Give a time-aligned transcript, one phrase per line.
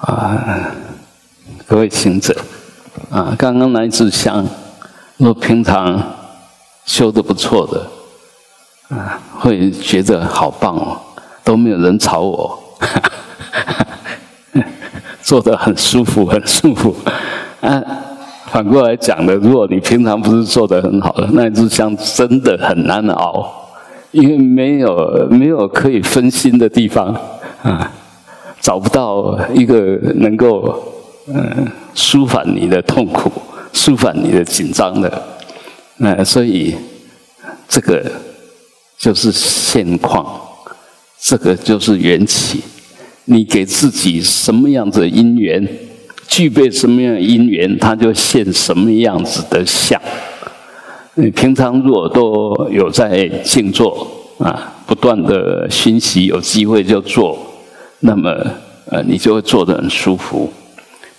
[0.00, 0.70] 啊，
[1.66, 2.34] 各位行者，
[3.10, 4.44] 啊，刚刚那一支香，
[5.18, 6.02] 若平常
[6.86, 10.98] 修的不错的，啊，会觉得好棒哦，
[11.44, 12.58] 都没有人吵我，
[15.20, 16.96] 做的很舒服，很舒服。
[17.60, 17.82] 啊，
[18.50, 23.68] 反过来讲的，如果你平常不是做的很好的，那一支香真的很难熬，
[24.12, 27.14] 因为没有没有可以分心的地方，
[27.62, 27.92] 啊。
[28.60, 30.82] 找不到一个能够
[31.28, 33.30] 嗯舒缓你的痛苦、
[33.72, 35.22] 舒缓你的紧张的，
[35.96, 36.74] 那所以
[37.68, 38.04] 这个
[38.98, 40.40] 就是现况，
[41.20, 42.60] 这个就是缘起。
[43.26, 45.66] 你给自己什么样子的因缘，
[46.26, 50.00] 具备什么样的因缘，它就现什么样子的相。
[51.14, 54.06] 你平常如果都有在静坐
[54.38, 57.38] 啊，不断的熏习，有机会就做。
[58.00, 58.30] 那么，
[58.86, 60.50] 呃，你就会坐得很舒服。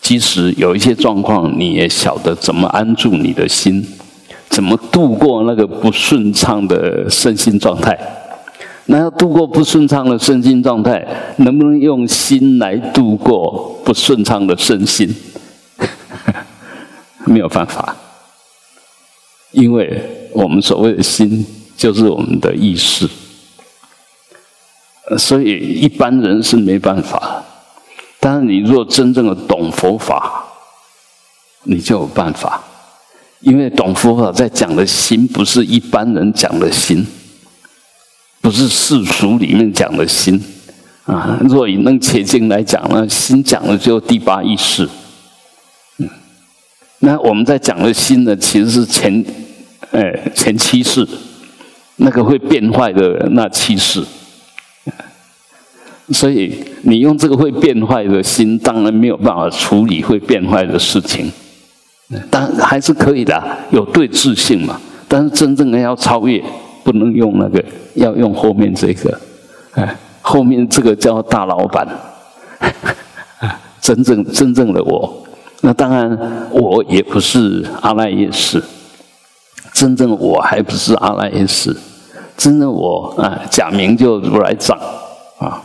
[0.02, 3.86] 即使有一些状况，你也晓得怎么安住你的心，
[4.50, 7.98] 怎么度过那个不顺畅的身心状态。
[8.86, 11.08] 那要度过不顺畅的身心状态，
[11.38, 15.16] 能不能用心来度过不顺畅的身心？
[17.26, 17.96] 没有办法，
[19.52, 20.02] 因为
[20.34, 21.46] 我们所谓的心，
[21.78, 23.08] 就是我们的意识。
[25.18, 27.44] 所以一般人是没办法，
[28.20, 30.46] 但是你若真正的懂佛法，
[31.64, 32.62] 你就有办法。
[33.42, 37.06] 因为懂佛法在讲的心，不是一般人讲的心，
[38.40, 40.40] 不是世俗里面讲的心
[41.06, 41.40] 啊。
[41.50, 44.88] 若以能切经来讲呢，心讲的就第八意识。
[45.98, 46.08] 嗯，
[47.00, 49.26] 那我们在讲的心呢，其实是前，
[49.90, 51.08] 呃，前七世，
[51.96, 54.06] 那个会变坏的那七世。
[56.14, 61.32] 所以，你用这个会变坏的心，当然没有办法处理会变坏的事情。
[62.30, 64.80] 但还是可以的，有对峙性嘛。
[65.08, 66.44] 但是真正的要超越，
[66.84, 67.64] 不能用那个，
[67.96, 69.20] 要用后面这个。
[69.72, 71.88] 哎，后面这个叫大老板，
[73.82, 75.26] 真正真正的我。
[75.62, 76.18] 那当然，
[76.52, 78.62] 我也不是阿赖耶识。
[79.74, 81.76] 真正我还不是阿赖耶识。
[82.36, 84.78] 真正我啊，假名就如来藏
[85.40, 85.62] 啊。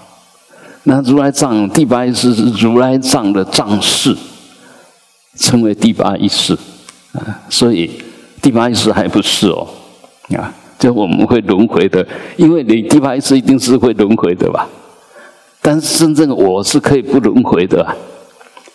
[0.89, 4.17] 那如来藏第八意识是如来藏的藏式，
[5.37, 6.57] 称为第八意识
[7.13, 7.91] 啊，所以
[8.41, 9.67] 第八意识还不是哦
[10.37, 14.69] 啊，就我们会轮回的，因为你第八意识一定是会轮回的吧？
[15.61, 17.85] 但是真正我是可以不轮回的，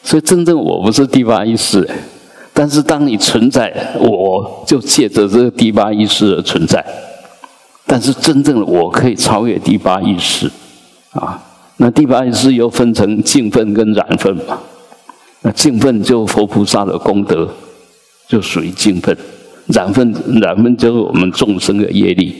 [0.04, 1.90] 所以真正我不是第八意识，
[2.52, 6.86] 但是当你存在，我就借着这个第八意识而存在，
[7.86, 10.52] 但是真正的我可以超越第八意识
[11.14, 11.42] 啊。
[11.81, 14.59] 那第八意识又分成净分跟染分嘛？
[15.42, 17.50] 那净分就佛菩萨的功德，
[18.28, 19.16] 就属于净分；
[19.66, 22.36] 染分染分就是我们众生的业力。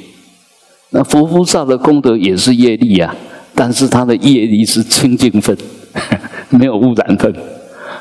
[0.92, 3.16] 那佛菩萨的功德也是业力呀，
[3.56, 5.58] 但是他的业力是清净分，
[6.50, 7.34] 没有污染分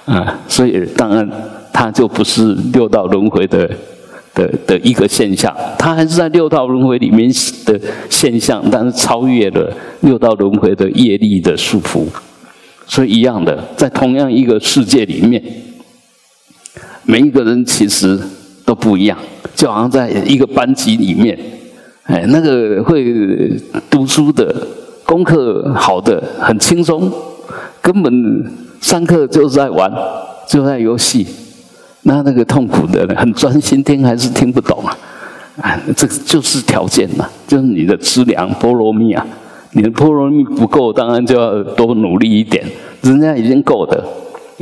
[0.04, 1.26] 啊，所以当然
[1.72, 3.66] 他就不是六道轮回的。
[4.34, 7.30] 的的一个现象，它还是在六道轮回里面
[7.64, 12.06] 的现象，但是超越了六道轮回的业力的束缚，
[12.86, 15.42] 所以一样的，在同样一个世界里面，
[17.04, 18.18] 每一个人其实
[18.64, 19.18] 都不一样，
[19.54, 21.38] 就好像在一个班级里面，
[22.04, 23.52] 哎，那个会
[23.90, 24.54] 读书的、
[25.04, 27.10] 功课好的很轻松，
[27.82, 28.12] 根本
[28.80, 29.92] 上课就是在玩，
[30.48, 31.26] 就在游戏。
[32.02, 34.96] 那那个痛苦的，很专心听还是听不懂啊？
[35.60, 39.26] 啊，这个就是条件嘛，就是你的资粮波罗蜜啊。
[39.72, 42.66] 你的波罗蜜不够，当然就要多努力一点。
[43.02, 44.04] 人家已经够的，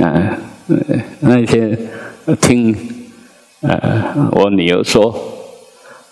[0.04, 0.36] 啊，
[1.20, 1.78] 那一天
[2.42, 2.76] 听，
[3.62, 5.14] 呃，我女儿说，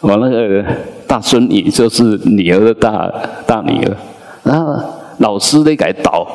[0.00, 0.64] 我那个
[1.06, 3.12] 大孙女就是女儿的大
[3.47, 3.97] 大女儿，
[4.44, 4.82] 然后
[5.19, 6.26] 老师得改导，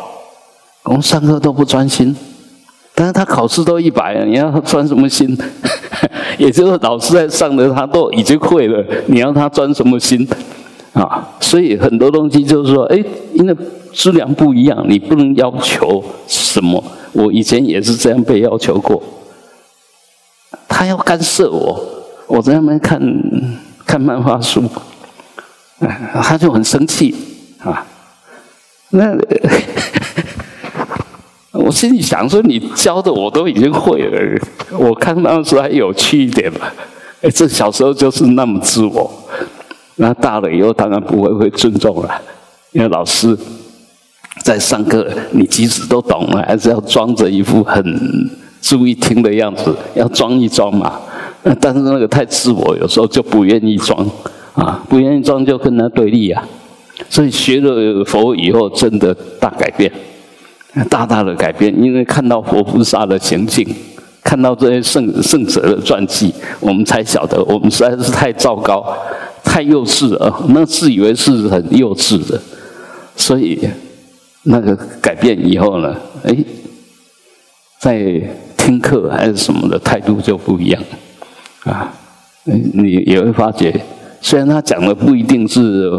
[0.83, 2.15] 我们上课都不专心。
[3.01, 5.35] 但是他考试都一百了，你要他专什么心？
[6.37, 10.27] 也就是老师在上的，他都已经会了，你要他专什么心？
[10.93, 13.03] 啊，所以很多东西就是说，哎，
[13.33, 13.57] 因为
[13.91, 16.83] 质量不一样，你不能要求什么。
[17.13, 19.01] 我以前也是这样被要求过，
[20.67, 21.83] 他要干涉我，
[22.27, 23.01] 我在那边看
[23.83, 24.63] 看漫画书，
[26.21, 27.15] 他就很生气
[27.63, 27.83] 啊，
[28.91, 29.17] 那。
[31.71, 34.41] 我心里想说，你教的我都已经会了，
[34.77, 36.67] 我看当时还有趣一点嘛。
[37.21, 39.09] 哎，这小时候就是那么自我，
[39.95, 42.09] 那大了以后当然不会会尊重了，
[42.73, 43.37] 因为老师
[44.43, 47.81] 在上课，你即使都懂了，还是要装着一副很
[48.61, 50.99] 注意听的样子，要装一装嘛。
[51.61, 54.05] 但是那个太自我，有时候就不愿意装
[54.55, 56.45] 啊，不愿意装就跟他对立啊。
[57.09, 59.89] 所以学了佛以后，真的大改变，
[60.89, 61.73] 大大的改变。
[61.81, 63.67] 因为看到佛菩萨的行径，
[64.23, 68.95] 看到这些圣圣者的传记，我们才晓得我们实在是太糟糕、
[69.43, 70.43] 太幼稚了。
[70.49, 72.39] 那自以为是很幼稚的，
[73.15, 73.59] 所以
[74.43, 76.35] 那个改变以后呢，哎，
[77.79, 78.21] 在
[78.57, 80.83] 听课还是什么的态度就不一样
[81.63, 81.93] 啊。
[82.43, 83.79] 你也会发觉，
[84.19, 85.91] 虽然他讲的不一定是。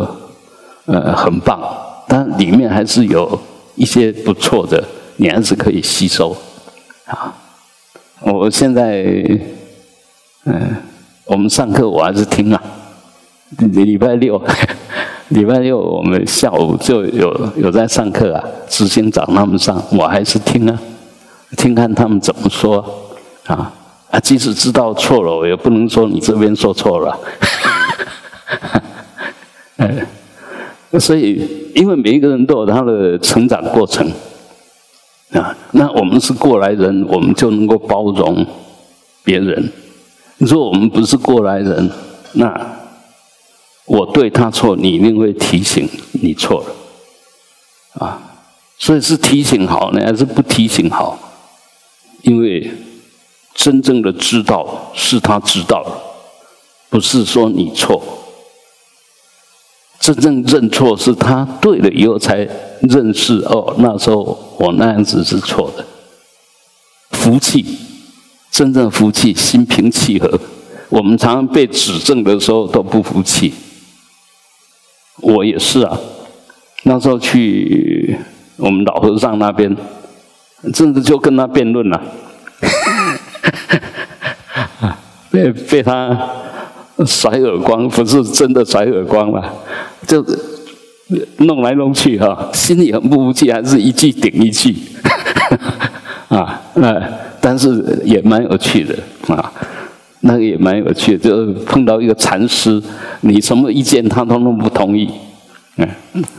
[0.86, 1.62] 呃，很棒，
[2.08, 3.40] 但里面还是有
[3.74, 4.82] 一些不错的，
[5.16, 6.36] 你还是可以吸收
[7.06, 7.34] 啊。
[8.20, 9.02] 我现在，
[10.44, 10.76] 嗯，
[11.24, 12.62] 我们上课我还是听啊。
[13.58, 14.42] 礼拜六，
[15.28, 20.80] 礼拜六我们下午就有有在上课啊，执行长他们上，我还是听啊，
[21.56, 22.78] 听看他们怎么说
[23.46, 23.72] 啊
[24.10, 27.18] 啊，即使知道错了，我也不能说你这边说错了。
[29.76, 30.06] 嗯。
[31.00, 34.06] 所以，因为每一个人都有他的成长过程
[35.32, 38.46] 啊，那我们是过来人，我们就能够包容
[39.24, 39.72] 别人。
[40.36, 41.90] 你说我们不是过来人，
[42.34, 42.76] 那
[43.86, 48.20] 我对他错，你一定会提醒你错了啊。
[48.78, 51.18] 所以是提醒好呢，还是不提醒好？
[52.22, 52.70] 因为
[53.54, 56.02] 真正的知道是他知道了，
[56.90, 58.02] 不是说你错。
[60.02, 62.38] 真正认错是他对了以后才
[62.80, 65.84] 认识哦，那时候我那样子是错的。
[67.12, 67.64] 福气，
[68.50, 70.40] 真正福气，心平气和。
[70.88, 73.54] 我们常常被指正的时候都不服气，
[75.18, 75.96] 我也是啊。
[76.82, 78.18] 那时候去
[78.56, 79.76] 我们老和尚那边，
[80.74, 82.02] 真的就跟他辩论了，
[85.30, 86.28] 被被他
[87.06, 89.52] 甩耳光，不是真的甩耳光了。
[90.06, 90.24] 就
[91.38, 94.74] 弄来弄去哈，心里很不服气，还是一句顶一句，
[96.28, 97.00] 啊，那
[97.40, 98.96] 但是也蛮有趣的
[99.28, 99.52] 啊，
[100.20, 102.82] 那个也蛮有趣的，就碰到一个禅师，
[103.20, 105.08] 你什么意见他都弄不同意，
[105.76, 105.88] 嗯，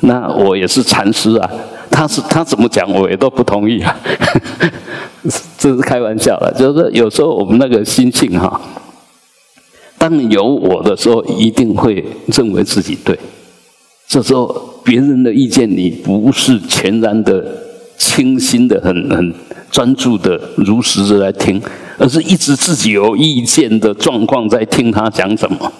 [0.01, 1.49] 那我也是禅师啊，
[1.91, 3.95] 他是他怎么讲我也都不同意啊，
[5.57, 8.59] 这是开玩笑了，就是有时候我们那个心性哈，
[10.03, 13.17] 当有我的时候，一定会认为自己对。
[14.05, 14.53] 这时候，
[14.83, 17.41] 别人的意见你不是全然的、
[17.97, 19.33] 清新的、很很
[19.71, 21.61] 专注的、如实的来听，
[21.97, 25.71] 而是一直自己有意见的状况在听他讲什么，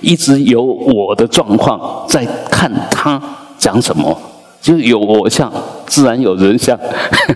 [0.00, 3.20] 一直有我的状况在看他
[3.58, 4.18] 讲什么，
[4.62, 5.52] 就有我相，
[5.84, 6.80] 自然有人相，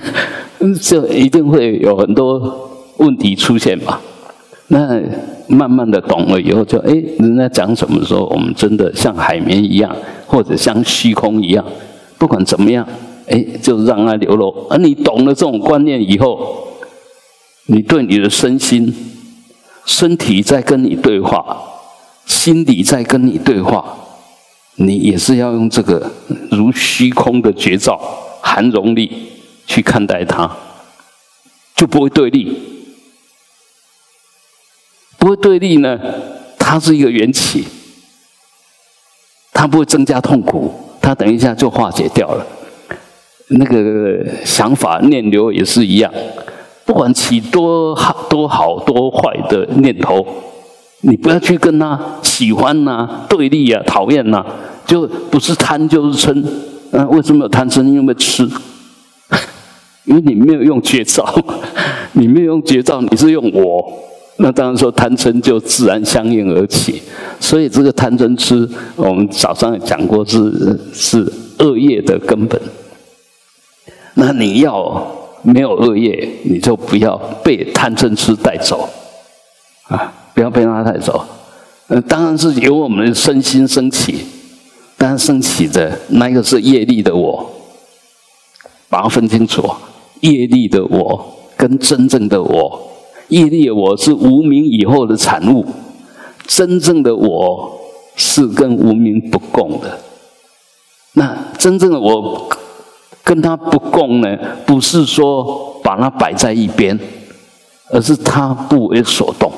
[0.81, 4.00] 就一定会有很多问题出现嘛。
[4.69, 4.99] 那
[5.49, 9.95] 慢慢的懂了以后，就哎，人家讲什么时候，我们真的像海绵一样，
[10.27, 11.65] 或者像虚空一样，
[12.19, 12.87] 不管怎么样，
[13.27, 14.55] 哎，就让它流露。
[14.69, 16.69] 而你懂了这种观念以后，
[17.67, 18.95] 你对你的身心、
[19.87, 21.59] 身体在跟你对话，
[22.27, 23.85] 心理在跟你对话，
[24.77, 26.11] 你也是要用这个
[26.50, 27.99] 如虚空的绝招、
[28.43, 29.11] 含容力
[29.67, 30.50] 去看待它，
[31.75, 32.77] 就不会对立。
[35.18, 35.98] 不会对立呢，
[36.58, 37.64] 它是一个缘起，
[39.52, 42.46] 它不会增加痛苦，它等一下就化解掉了。
[43.48, 46.12] 那个想法念流也是一样，
[46.84, 50.25] 不管起多好多好多坏的念头，
[51.00, 54.44] 你不要去跟他喜欢呐、对立啊、讨厌呐，
[54.87, 56.44] 就不是贪就是嗔。
[56.92, 57.82] 嗯，为什么有贪嗔？
[57.84, 58.48] 因为吃，
[60.04, 61.26] 因为你没有用绝招，
[62.12, 64.08] 你没有用绝招，你是用我。
[64.40, 67.02] 那当然说贪嗔就自然相应而起，
[67.40, 72.61] 所以这个贪嗔痴，我们早上也讲过是是恶业的根本。
[74.14, 75.04] 那你要
[75.42, 78.88] 没有恶业，你就不要被贪嗔痴带走，
[79.88, 81.25] 啊，不要被他带走。
[81.88, 84.25] 呃，当然是由我们的身心升起，
[84.97, 87.45] 当然升起的那个是业力的我，
[88.88, 89.68] 把它分清楚，
[90.21, 92.85] 业力的我跟真正的我。
[93.28, 95.64] 业力我是无名以后的产物，
[96.47, 97.80] 真正的我
[98.16, 99.99] 是跟无名不共的。
[101.12, 102.49] 那真正的我
[103.23, 104.38] 跟他不共呢？
[104.64, 106.99] 不是说把它摆在一边，
[107.90, 109.52] 而是他不为所动。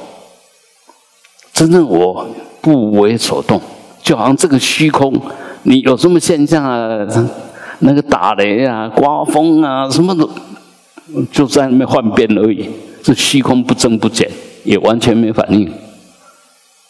[1.53, 2.27] 真正我
[2.61, 3.61] 不为所动，
[4.03, 5.13] 就好像这个虚空，
[5.63, 7.07] 你有什么现象啊？
[7.83, 10.29] 那个打雷啊、刮风啊，什么的，
[11.33, 12.69] 就在那边幻变而已。
[13.03, 14.31] 这虚空不增不减，
[14.65, 15.71] 也完全没反应。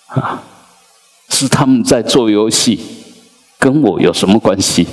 [0.09, 0.43] 啊，
[1.29, 2.81] 是他们在做游戏，
[3.59, 4.87] 跟我有什么关系？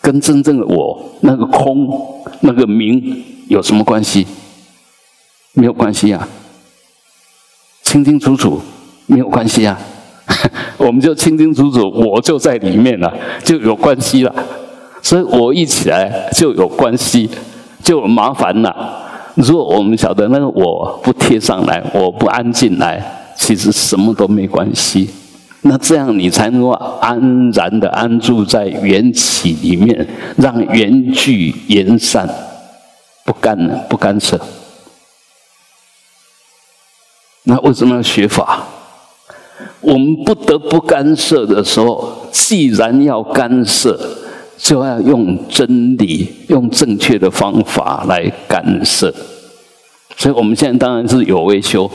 [0.00, 1.88] 跟真正的我那个空、
[2.40, 4.26] 那个明有什么关系？
[5.52, 6.28] 没有关系啊，
[7.82, 8.60] 清清楚楚，
[9.06, 9.78] 没有关系啊。
[10.76, 14.34] 我们就清清楚楚，我就在里面了，就有关系了。
[15.02, 17.28] 所以我一起来就有关系，
[17.82, 19.07] 就有麻烦了。
[19.38, 23.00] 如果我们晓得那个我不贴上来，我不安进来，
[23.36, 25.08] 其实什么都没关系。
[25.62, 32.28] 那这样你才能够安然的安住在缘起里面，让缘聚缘散，
[33.24, 33.56] 不干
[33.88, 34.40] 不干涉。
[37.44, 38.64] 那为什么要学法？
[39.80, 43.98] 我们不得不干涉的时候，既然要干涉，
[44.58, 49.10] 就要用真理、用正确的方法来干涉。
[50.16, 51.90] 所以我们现在当然是有为修，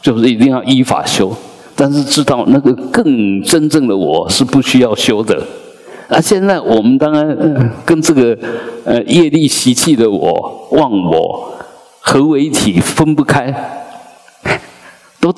[0.00, 1.36] 就是一定要依法修。
[1.74, 5.42] 但是知道那个更真正的我是不需要修的。
[6.08, 8.38] 那现在我们当然跟这个
[8.84, 11.52] 呃业力习气的我、忘我
[12.00, 13.52] 合为一体，分不开，
[15.20, 15.34] 都。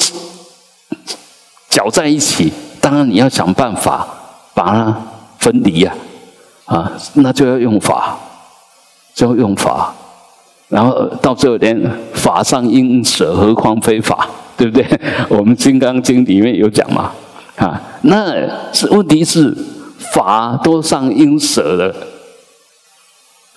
[1.68, 4.08] 搅在一起，当然你要想办法
[4.54, 5.02] 把它
[5.38, 5.98] 分离呀，啊，
[6.66, 8.18] 啊那就要用法，
[9.14, 9.94] 就要用法，
[10.68, 11.80] 然后到最后连
[12.12, 14.86] 法上应舍，何况非法，对不对？
[15.28, 17.12] 我们《金刚经》里面有讲嘛，
[17.56, 18.34] 啊，那
[18.72, 19.56] 是问题是
[19.98, 21.94] 法都上应舍了，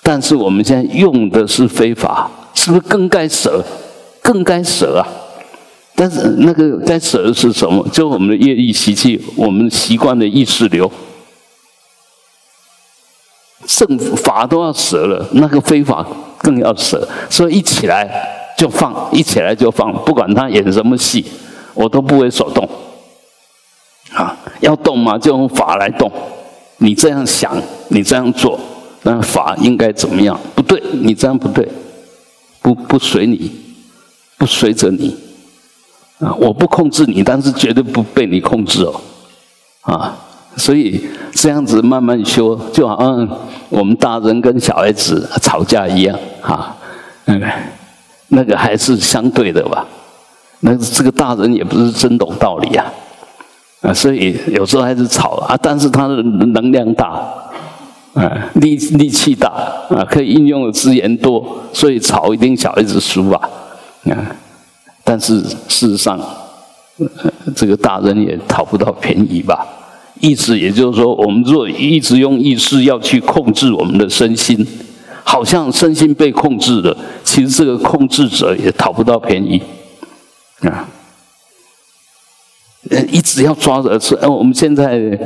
[0.01, 3.63] 但是我们现在用的是非法，是不是更该舍？
[4.21, 5.01] 更该舍啊！
[5.95, 7.83] 但是那个该舍的是什么？
[7.91, 10.91] 就我们的业力习气，我们习惯的意识流，
[13.77, 16.03] 正法都要舍了，那个非法
[16.39, 17.07] 更要舍。
[17.29, 18.09] 所以一起来
[18.57, 21.23] 就放，一起来就放，不管他演什么戏，
[21.75, 22.67] 我都不会手动。
[24.13, 26.11] 啊，要动嘛，就用法来动。
[26.77, 27.55] 你这样想，
[27.89, 28.59] 你这样做，
[29.03, 30.39] 那法应该怎么样？
[30.55, 31.69] 不对，你这样不对，
[32.61, 33.51] 不不随你，
[34.38, 35.15] 不随着你。
[36.19, 36.33] 啊！
[36.39, 39.01] 我不控制你，但是绝对不被你控制哦。
[39.81, 40.17] 啊，
[40.59, 41.01] 所以
[41.31, 43.27] 这样子慢慢修，就好像
[43.69, 46.19] 我们大人跟小孩子吵架一样。
[46.41, 46.75] 哈，
[47.25, 47.41] 嗯，
[48.27, 49.87] 那个还是相对的吧。
[50.59, 52.85] 那这个大人也不是真懂道理啊。
[53.81, 57.23] 啊，所以有时候还是吵啊，但是他的能量大，
[58.13, 59.47] 啊，力力气大，
[59.89, 63.49] 啊，可以应用的资源多，所以吵一定小孩子输啊。
[64.11, 64.35] 啊。
[65.05, 66.19] 但是事实上，
[67.55, 69.65] 这个大人也讨不到便宜吧？
[70.19, 74.65] 意思也就是说，我们若一直用意识要去控制我们的身心，
[75.23, 79.61] 好像身心被控制了，其实这个控制者也讨不到便宜
[80.61, 80.88] 啊！
[82.89, 85.17] 呃，一直要抓着是，呃，我们现在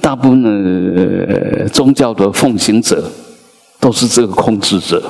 [0.00, 3.10] 大部分的宗教的奉行者
[3.78, 5.02] 都是这个控制者，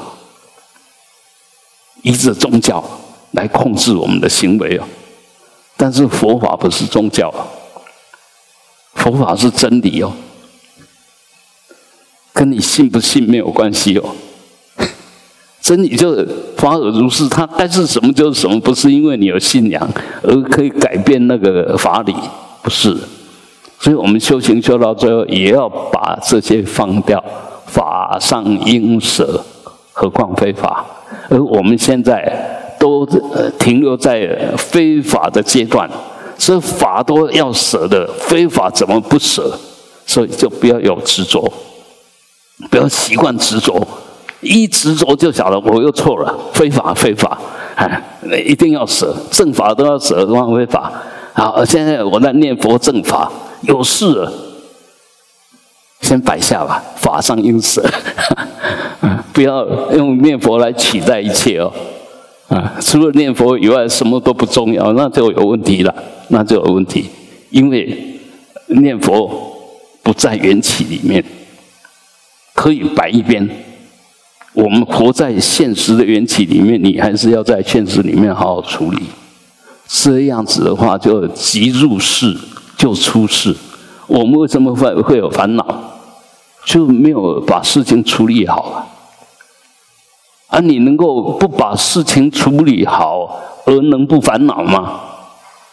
[2.02, 2.82] 一直宗教。
[3.32, 4.85] 来控制我们的行为哦，
[5.76, 7.30] 但是佛法不是宗教，
[8.97, 10.12] 佛法是真理哦，
[12.33, 14.05] 跟你信不信没有关系哦。
[15.61, 19.88] 真理就是法尔如是，它该是什么就是什么，不是因为你有信仰
[20.23, 22.15] 而可以改变那个法理，
[22.62, 22.97] 不是。
[23.79, 27.23] 所以我们修行修到最后，也要把这些放掉，
[27.67, 29.45] 法上应舍，
[29.93, 30.85] 何况非法？
[31.31, 32.62] 而我们现在。
[32.79, 33.07] 都
[33.59, 35.91] 停留在非法的阶段，
[36.38, 39.59] 所以法都要舍的，非法怎么不舍？
[40.07, 41.52] 所以就不要有执着，
[42.71, 43.87] 不要习惯执着，
[44.40, 47.37] 一执着就晓得我又错了，非法非法，
[47.75, 48.02] 哎，
[48.47, 50.93] 一定要舍，正法都要舍，忘非法。
[51.33, 53.31] 好，现在我在念佛正法，
[53.62, 54.33] 有事了，
[56.00, 57.85] 先摆下吧，法上应舍，
[59.35, 61.73] 不要用念佛来取代一切哦。
[62.49, 65.93] 啊，除了念佛以外，什么都不重要，那就有问题了，
[66.28, 67.06] 那就有问题。
[67.50, 68.18] 因为
[68.66, 69.30] 念佛
[70.02, 71.25] 不在缘起里面，
[72.54, 73.49] 可以摆一边。
[74.52, 79.02] 我们活在现实的缘起里面，你还是要在现实里面好好处理。
[79.87, 82.37] 这样子的话，就即入世
[82.76, 83.54] 就出世。
[84.06, 85.92] 我们为什么会会有烦恼？
[86.64, 88.87] 就没有把事情处理好啊。
[90.49, 95.00] 啊，你能够不把事情处理好而能不烦恼吗？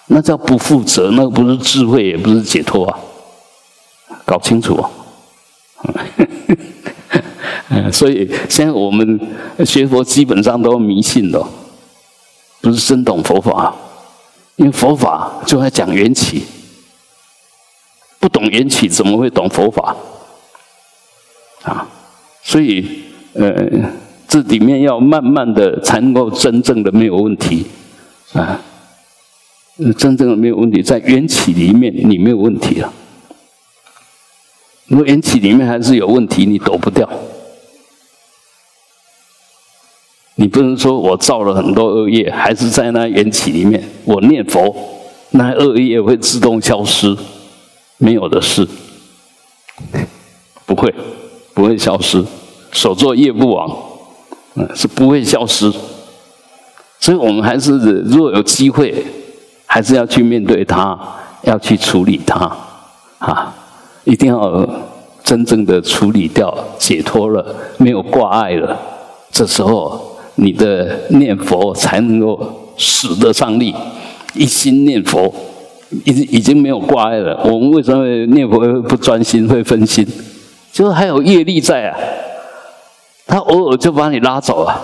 [0.08, 3.00] 那叫不负责，那不是智慧，也不是解脱啊！
[4.26, 4.84] 搞清楚
[7.70, 9.20] 嗯， 所以现在我们
[9.66, 11.44] 学佛基本上都迷信的，
[12.62, 13.74] 不是真懂佛法。
[14.56, 16.46] 因为佛法就在讲缘起，
[18.20, 19.96] 不懂缘起怎么会懂佛法？
[21.64, 21.88] 啊，
[22.44, 23.52] 所以呃，
[24.28, 27.66] 这里面要慢慢的才能够真正的没有问题
[28.34, 28.62] 啊，
[29.98, 32.94] 真正的没有问题，在缘起里面你没有问题了。
[34.88, 37.10] 如果缘起里面还是有问题，你躲不掉。
[40.36, 44.76] 你不能说我造了很多恶业，还是在那缘起里面，我念佛，
[45.32, 47.16] 那恶业会自动消失，
[47.98, 48.68] 没有的事，
[50.66, 50.94] 不会，
[51.54, 52.24] 不会消失，
[52.72, 53.76] 手作业不亡，
[54.56, 55.72] 嗯，是不会消失。
[57.00, 59.06] 所以我们还是若有机会，
[59.74, 60.96] 还是要去面对它，
[61.42, 62.56] 要去处理它，
[63.18, 63.52] 啊，
[64.04, 64.70] 一定要
[65.24, 67.44] 真正的处理掉，解脱了，
[67.78, 68.78] 没有挂碍了，
[69.32, 70.12] 这时候。
[70.36, 73.74] 你的念佛才能够使得上力，
[74.34, 75.32] 一心念佛，
[76.06, 77.40] 已经已经没有挂碍了。
[77.46, 78.04] 我们为什么
[78.34, 80.04] 念佛不专心，会分心？
[80.72, 81.98] 就是还有业力在啊，
[83.28, 84.80] 他偶尔就把你拉走啊，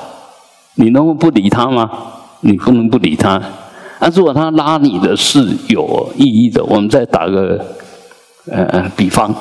[0.75, 1.89] 你能不理他吗？
[2.41, 3.41] 你不能不理他。
[3.99, 7.63] 那如果他拉你的是有意义的，我们再打个
[8.47, 9.33] 呃比方，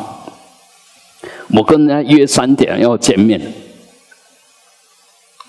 [1.48, 3.40] 我跟人家约三点要见面。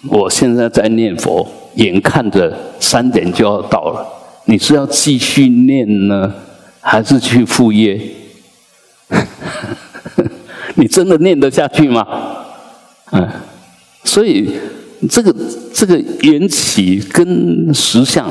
[0.07, 4.05] 我现在在念佛，眼看着三点就要到了，
[4.45, 6.33] 你是要继续念呢，
[6.79, 7.99] 还是去赴约？
[10.75, 12.07] 你真的念得下去吗？
[13.11, 13.27] 嗯，
[14.05, 14.57] 所以
[15.09, 15.35] 这个
[15.73, 18.29] 这个缘起跟实相，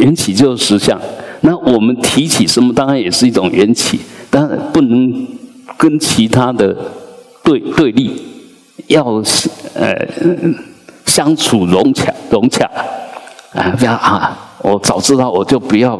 [0.00, 1.00] 缘起就是实相。
[1.42, 5.26] 那我们提起什么，当然也是一种缘起，当然不能
[5.76, 6.76] 跟其他的
[7.44, 8.10] 对对立，
[8.88, 9.22] 要
[9.74, 10.08] 呃。
[11.06, 12.64] 相处融洽，融洽，
[13.52, 14.38] 啊，不要啊！
[14.62, 15.96] 我早知道，我就不要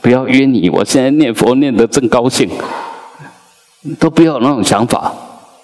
[0.00, 0.70] 不要约你。
[0.70, 2.48] 我现在念佛念得正高兴，
[3.98, 5.12] 都不要那种想法。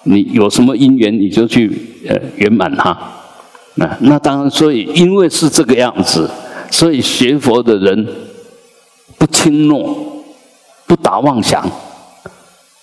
[0.02, 1.70] 你有什么因缘，你就去
[2.08, 2.96] 呃圆满它。
[3.76, 6.28] 那那当然，所以因为是这个样子，
[6.70, 8.06] 所以学佛的人
[9.18, 10.24] 不轻诺，
[10.86, 11.68] 不打妄想，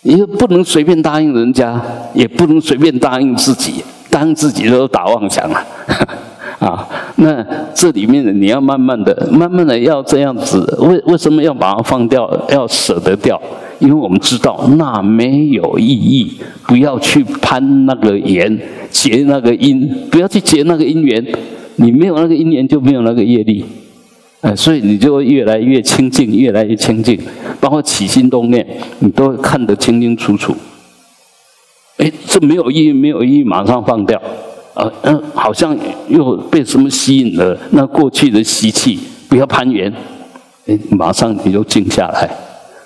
[0.04, 1.82] 也不能随便答应人家，
[2.14, 3.84] 也不能随便答应自己。
[4.10, 5.64] 答应自己都打妄想了，
[6.58, 7.46] 啊，那
[7.76, 10.76] 这里面你要慢慢的、慢慢的要这样子。
[10.80, 12.28] 为为什么要把它放掉？
[12.50, 13.40] 要舍得掉？
[13.80, 21.24] 因为我们知道那没有意义，不要去攀那个缘，结那个因，不要去结那个因缘。
[21.78, 23.66] 你没有那个因缘，就没有那个业力，
[24.42, 27.20] 哎，所以你就会越来越清净，越来越清净。
[27.60, 28.66] 包括起心动念，
[29.00, 30.56] 你都看得清清楚楚。
[31.98, 34.22] 哎，这没有意义，没有意义，马上放掉。
[34.76, 35.76] 呃嗯，好像
[36.08, 37.58] 又被什么吸引了？
[37.72, 39.92] 那过去的习气，不要攀缘。
[40.68, 42.30] 哎，马上你就静下来。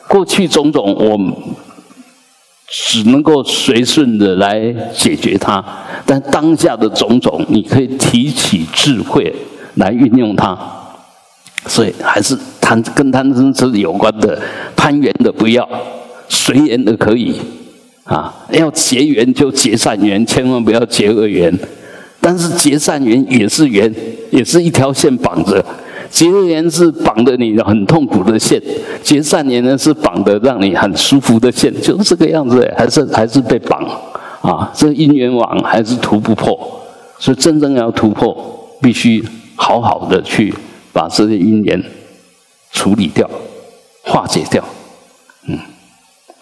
[0.07, 1.17] 过去种种，我
[2.71, 5.63] 只能够随顺的来解决它。
[6.05, 9.33] 但当下的种种，你可以提起智慧
[9.75, 10.57] 来运用它。
[11.67, 14.41] 所以还是贪跟贪嗔痴有关的，
[14.75, 15.67] 攀缘的不要，
[16.27, 17.35] 随缘的可以。
[18.03, 21.53] 啊，要结缘就结善缘，千万不要结恶缘。
[22.19, 23.93] 但是结善缘也是缘，
[24.31, 25.63] 也是一条线绑着。
[26.11, 28.61] 结缘是绑的你很痛苦的线，
[29.01, 32.71] 结善缘呢是绑的让你很舒服的线，就是这个样子。
[32.77, 33.81] 还是还是被绑
[34.41, 34.69] 啊？
[34.75, 36.59] 这姻缘网还是突不破。
[37.17, 38.35] 所以真正要突破，
[38.81, 39.23] 必须
[39.55, 40.53] 好好的去
[40.91, 41.81] 把这些姻缘
[42.71, 43.29] 处理掉、
[44.03, 44.63] 化解掉。
[45.47, 45.57] 嗯，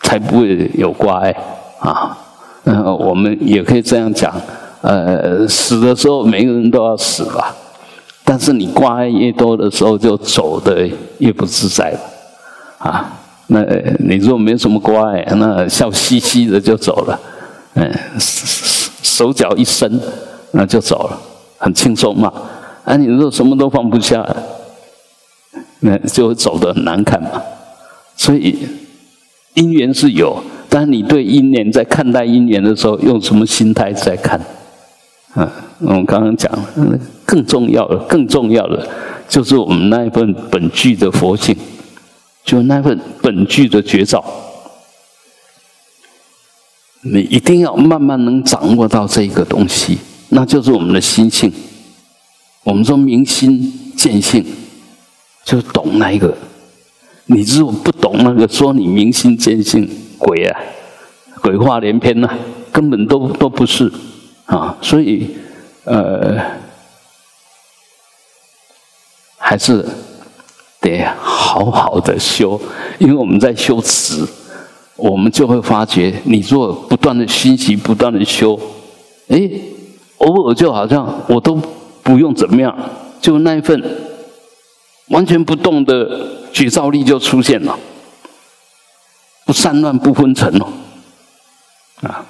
[0.02, 1.36] 才不会有挂碍。
[1.80, 2.18] 啊，
[2.66, 4.34] 嗯，我们也可以这样讲，
[4.82, 7.56] 呃，死的时候每个人都要死吧，
[8.30, 10.88] 但是你挂碍越多的时候，就走的
[11.18, 12.00] 越不自在了，
[12.78, 13.12] 啊，
[13.48, 13.66] 那
[13.98, 17.20] 你如果没什么挂碍，那笑嘻嘻的就走了，
[17.74, 20.00] 嗯，手脚一伸，
[20.52, 21.20] 那就走了，
[21.58, 22.32] 很轻松嘛，
[22.84, 24.24] 啊，你如果什么都放不下，
[25.80, 27.42] 那就走得很难看嘛，
[28.16, 28.60] 所以
[29.56, 30.40] 因缘是有。
[30.72, 34.40] 但你对因缘在看待因缘的时候，用什么心态在看？
[35.34, 36.52] 啊，我们刚刚讲，
[37.30, 38.90] 更重要的、更重要的，
[39.28, 41.56] 就是我们那一份本具的佛性，
[42.44, 44.24] 就那份本具的绝招。
[47.02, 51.52] 你一定要慢慢能掌握到这一个东西，那就是我们的心性。
[52.64, 54.44] 我们说明心见性，
[55.46, 56.36] 就懂那一个。
[57.28, 59.88] 你如果不懂那个，说你明心见性。
[60.18, 60.60] 鬼啊，
[61.42, 62.28] 鬼话连篇呐！
[62.74, 63.90] 根本都都不是
[64.48, 65.30] 啊，所以
[65.86, 66.38] 呃，
[69.50, 69.84] 还是
[70.80, 72.62] 得好好的修，
[73.00, 74.24] 因为我们在修持，
[74.96, 78.60] 我们就会发觉，你做不断的熏习，不断的修，
[79.30, 79.50] 哎，
[80.20, 81.60] 偶尔就好像我都
[82.04, 82.78] 不用怎么样，
[83.20, 83.84] 就那一份
[85.08, 87.76] 完全不动的觉照力就出现了。
[89.48, 90.68] 不散乱不昏沉哦，
[92.02, 92.24] 啊，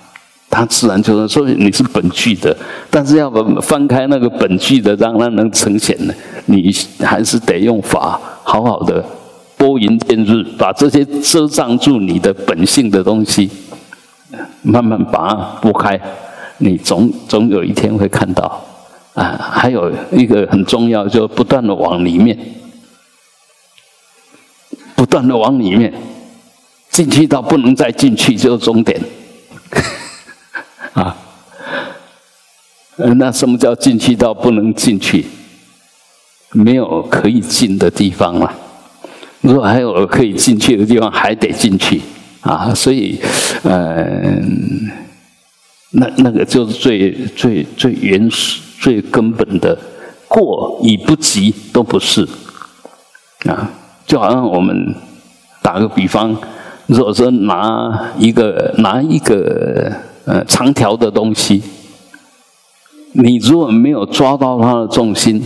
[0.50, 2.56] 他自然就能说你是本具的，
[2.90, 3.30] 但是要
[3.62, 6.14] 翻开那个本具的，让它能呈现呢，
[6.46, 9.04] 你还是得用法好好的
[9.56, 13.50] 拨云见日，把这些遮障住你的本性的东西，
[14.64, 16.00] 慢慢把它拨开，
[16.58, 18.66] 你总总有一天会看到
[19.14, 19.38] 啊。
[19.40, 22.38] 还有一个很重要，就不断的往里面，
[24.96, 25.94] 不断的往里面。
[26.90, 29.00] 进去到不能再进去，就是终点。
[30.94, 31.16] 啊，
[33.18, 35.26] 那什么叫进去到不能进去？
[36.52, 38.52] 没有可以进的地方了。
[39.42, 42.02] 如果还有可以进去的地方，还得进去
[42.42, 42.74] 啊。
[42.74, 43.20] 所以，
[43.64, 44.90] 嗯，
[45.92, 49.78] 那那个就是最最最原始、最根本的
[50.28, 52.28] 过与不及都不是
[53.46, 53.70] 啊。
[54.08, 54.96] 就好像我们
[55.62, 56.36] 打个比方。
[56.88, 59.92] 如果说拿一个拿一个
[60.30, 61.64] 呃长条的东西，
[63.14, 65.42] 你如果没有抓到它的重心，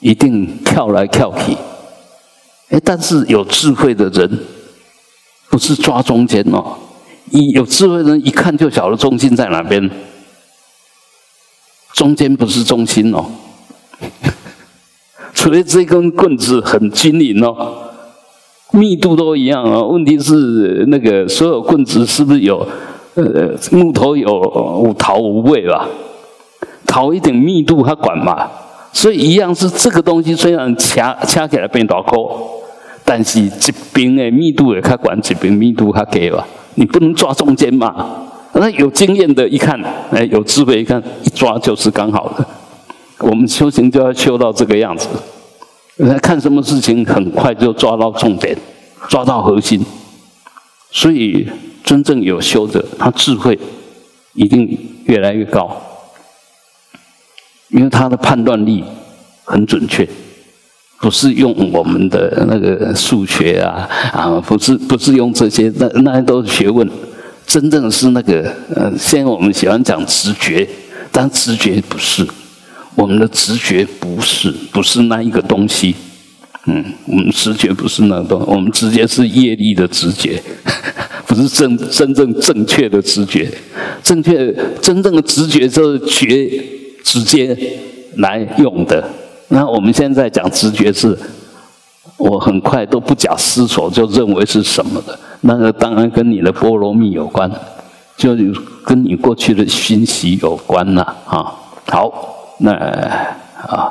[0.00, 1.56] 一定跳来跳去。
[2.70, 4.40] 哎，但是有智慧的人
[5.48, 6.76] 不是抓中间哦，
[7.30, 9.88] 一有智慧的人一看就晓得中心在哪边，
[11.94, 13.24] 中间不是中心哦，
[15.32, 17.90] 除非这根棍子很均匀哦。
[18.72, 22.66] 密度都一样啊，问题是那个所有棍子是不是有
[23.14, 24.40] 呃木头有
[24.84, 25.88] 五桃五味吧？
[26.86, 28.48] 桃一点密度它管嘛，
[28.92, 32.16] 所以一样是这个东西虽然掐掐起来变大颗，
[33.04, 38.28] 但是这边的密度也它管，这边密度它给吧，你不能抓中间嘛。
[38.54, 42.46] 那有经验的一看，哎，有智慧一看，一抓就是刚好的。
[43.20, 45.08] 我们修行就要修到这个样子。
[46.20, 48.54] 看什么事情，很快就抓到重点，
[49.08, 49.82] 抓到核心。
[50.90, 51.48] 所以
[51.84, 53.58] 真正有修者，他智慧
[54.34, 55.80] 一定越来越高，
[57.68, 58.84] 因为他的判断力
[59.44, 60.08] 很准确，
[61.00, 66.88] 不是用我们的那个数学啊啊，不是不是用这些，那那些都是学问。
[67.44, 70.66] 真正是那个呃，现在我们喜欢讲直觉，
[71.10, 72.26] 但直觉不是。
[72.94, 75.96] 我们的直觉不是不是那一个东西，
[76.66, 80.40] 嗯，我们直觉不是那个东，我们直接是业力的直觉，
[81.26, 83.50] 不是真真正正确的直觉。
[84.02, 86.48] 正确真正的直觉就是觉
[87.02, 87.56] 直接
[88.16, 89.02] 来用的。
[89.48, 91.18] 那我们现在讲直觉是，
[92.16, 95.18] 我很快都不假思索就认为是什么的。
[95.40, 97.50] 那个当然跟你的波罗蜜有关，
[98.16, 98.36] 就
[98.84, 101.52] 跟你过去的熏习有关了啊。
[101.86, 102.38] 好。
[102.58, 102.70] 那
[103.66, 103.90] 啊，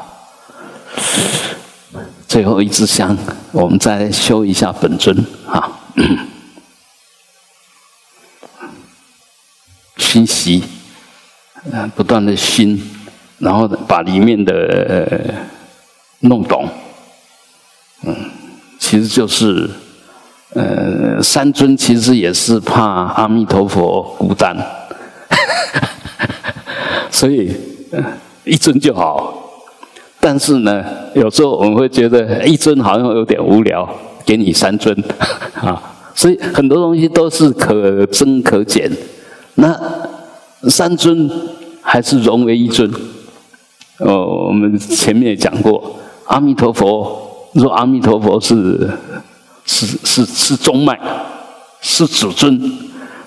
[2.32, 3.18] 最后一支香，
[3.52, 5.14] 我们再修一下本尊
[5.46, 5.70] 啊，
[9.98, 10.64] 熏习，
[11.70, 12.82] 嗯，不断的熏，
[13.38, 15.36] 然后把里面的
[16.22, 16.70] 弄懂，
[18.04, 18.16] 嗯，
[18.80, 19.70] 其实就是，
[20.54, 24.56] 呃，三尊其实也是怕阿弥陀佛孤单，
[27.12, 27.54] 所以。
[28.44, 29.41] 一尊就好，
[30.22, 33.90] 但是呢，有时候我们会觉得一尊好像有点无聊，
[34.24, 34.96] 给你三尊
[35.60, 35.82] 啊，
[36.16, 38.90] 所以很多东西都是可增可减。
[39.56, 39.78] 那
[40.70, 41.30] 三尊
[41.82, 42.90] 还是融为一尊。
[43.98, 48.90] 哦，我们前面也讲过，阿弥陀佛，若阿弥陀佛是
[49.66, 51.00] 是是是中脉，
[51.82, 52.60] 是主尊，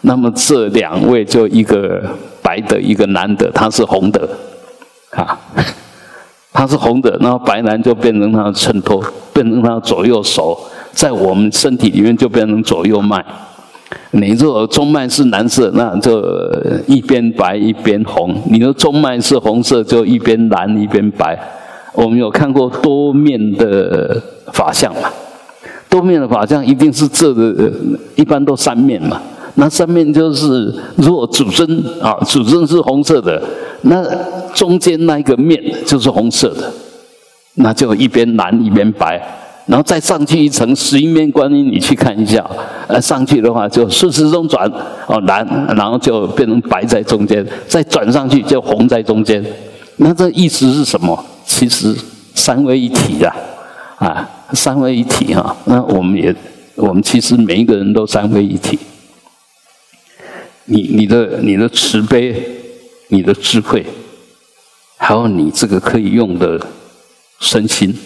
[0.02, 2.02] 那么这两位就一个
[2.40, 4.28] 白的，一个蓝的，他是红的。
[5.10, 5.38] 啊，
[6.54, 10.56] 它是红的，然后白蓝就变成它的衬托，变成它的左右手，
[10.92, 13.22] 在我们身体里面就变成左右脉。
[14.12, 16.22] 你如果中脉是蓝色，那就
[16.86, 21.36] 一边白一边红；你的中脉是红色，就一边蓝一边白。
[21.92, 25.10] 我们有看过多面的法相嘛？
[25.88, 27.72] 多面的法相一定是这的，
[28.14, 29.20] 一般都三面嘛。
[29.54, 33.40] 那上面就是如果主尊啊，主尊是红色的。
[33.82, 34.02] 那
[34.54, 36.72] 中间那一个面就是红色的，
[37.56, 39.20] 那就一边蓝一边白，
[39.66, 42.44] 然后再上去一层十一面观音，你去看一下。
[42.86, 44.66] 呃，上去的话就顺时钟转，
[45.06, 49.44] 哦蓝，然后就变成白在中间，再转上去就红在中间。
[49.96, 51.22] 那这意思是什么？
[51.44, 51.94] 其实
[52.34, 53.34] 三位一体呀，
[53.98, 55.54] 啊，三位一体哈。
[55.66, 56.34] 那我们也，
[56.76, 58.78] 我们其实每一个人都三位一体。
[60.66, 62.42] 你你的你的慈悲，
[63.08, 63.84] 你的智慧，
[64.96, 66.58] 还有你这个可以用的
[67.40, 67.96] 身心。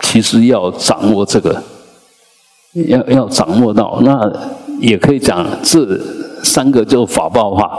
[0.00, 1.62] 其实要掌握这个，
[2.72, 4.32] 要要掌握到，那
[4.80, 6.00] 也可以讲这
[6.42, 7.78] 三个就法报化，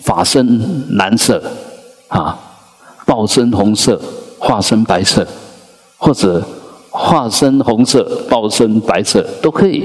[0.00, 1.42] 法身蓝色
[2.08, 2.38] 啊，
[3.06, 3.98] 报身红色，
[4.38, 5.26] 化身白色，
[5.96, 6.46] 或者
[6.96, 9.84] 化身红色，报身白色都可以，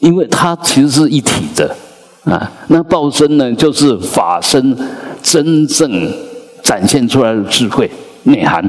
[0.00, 1.72] 因为它其实是一体的
[2.24, 2.50] 啊。
[2.66, 4.76] 那报身呢，就是法身
[5.22, 6.12] 真正
[6.60, 7.88] 展现出来的智慧。
[8.24, 8.68] 内涵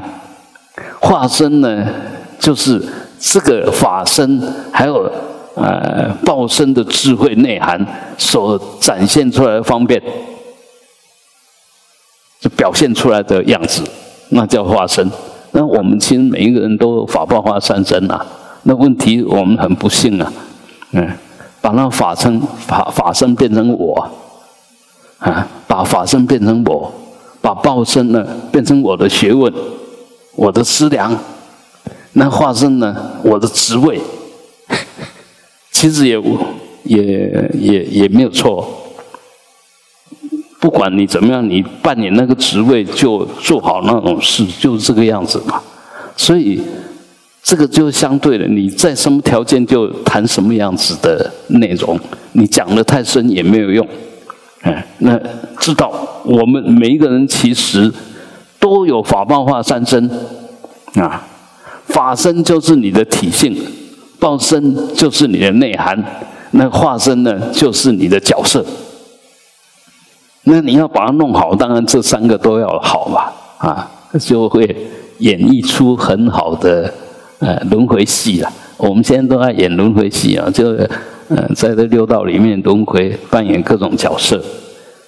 [1.00, 1.88] 化身呢，
[2.40, 2.80] 就是
[3.20, 4.40] 这个法身，
[4.72, 5.12] 还有
[5.56, 7.84] 呃报身的智慧内涵
[8.16, 10.00] 所展现出来的方便，
[12.40, 13.82] 就表现出来的样子，
[14.30, 15.10] 那叫化身。
[15.54, 18.26] 那我们其实每一个人都有法报化三身啊。
[18.64, 20.32] 那问题我们很不幸啊，
[20.92, 21.10] 嗯，
[21.62, 24.10] 把那法身法法身变成我，
[25.20, 26.94] 啊，把法身变成我。
[27.42, 29.54] 把报身呢变成我的学问，
[30.38, 31.14] 我的思量，
[32.14, 34.00] 那化身呢我的职位，
[35.70, 36.18] 其实也
[36.86, 38.66] 也也也没有错。
[40.64, 45.62] 不管你怎么样，你扮演那个职位就做好那种事，就是这个样子嘛。
[46.16, 46.62] 所以
[47.44, 52.00] 这个就相对的，你在什么条件就谈什么样子的内容，
[52.32, 53.86] 你讲的太深也没有用。
[54.62, 55.20] 哎，那
[55.60, 55.92] 知道
[56.24, 57.92] 我们每一个人其实
[58.58, 60.10] 都有法报化三身
[60.96, 61.22] 啊，
[61.88, 63.54] 法身就是你的体性，
[64.18, 66.02] 报身就是你的内涵，
[66.52, 68.66] 那化身呢就是你的角色。
[70.44, 74.64] 那你要把它弄好，当然这三个都要好吧，啊，就会
[75.20, 76.94] 演绎出很好的
[77.40, 78.52] 呃轮回戏了。
[78.78, 80.76] 我们现在都在演轮回戏啊，就。
[81.30, 84.44] 嗯，在这六道里面轮回扮演各种角色，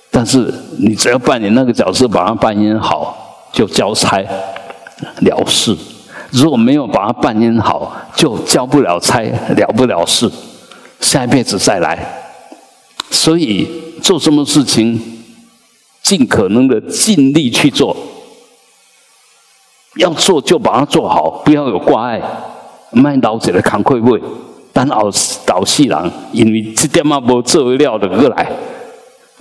[0.10, 3.16] 但是你只要扮演那个角色，把它扮演好，
[3.52, 4.24] 就交差
[5.20, 5.76] 了事；
[6.32, 9.22] 如果没有把它扮演好，就交不了差，
[9.58, 10.32] 了不了事，
[11.02, 12.00] 下一辈子再来。
[13.12, 13.68] 所以
[14.02, 15.00] 做什么事情，
[16.06, 17.98] 尽可能的尽力去做，
[19.98, 22.22] 要做就把它做好，不要有挂碍，
[22.92, 24.22] 卖刀子的扛愧位。
[24.72, 25.10] 但老
[25.48, 28.48] 老细人，因为这点嘛无做料的过来，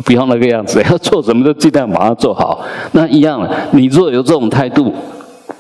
[0.07, 2.65] 不要那个样子， 要做什么都尽量把它做好。
[2.93, 4.91] 那一样，你若有这种态度，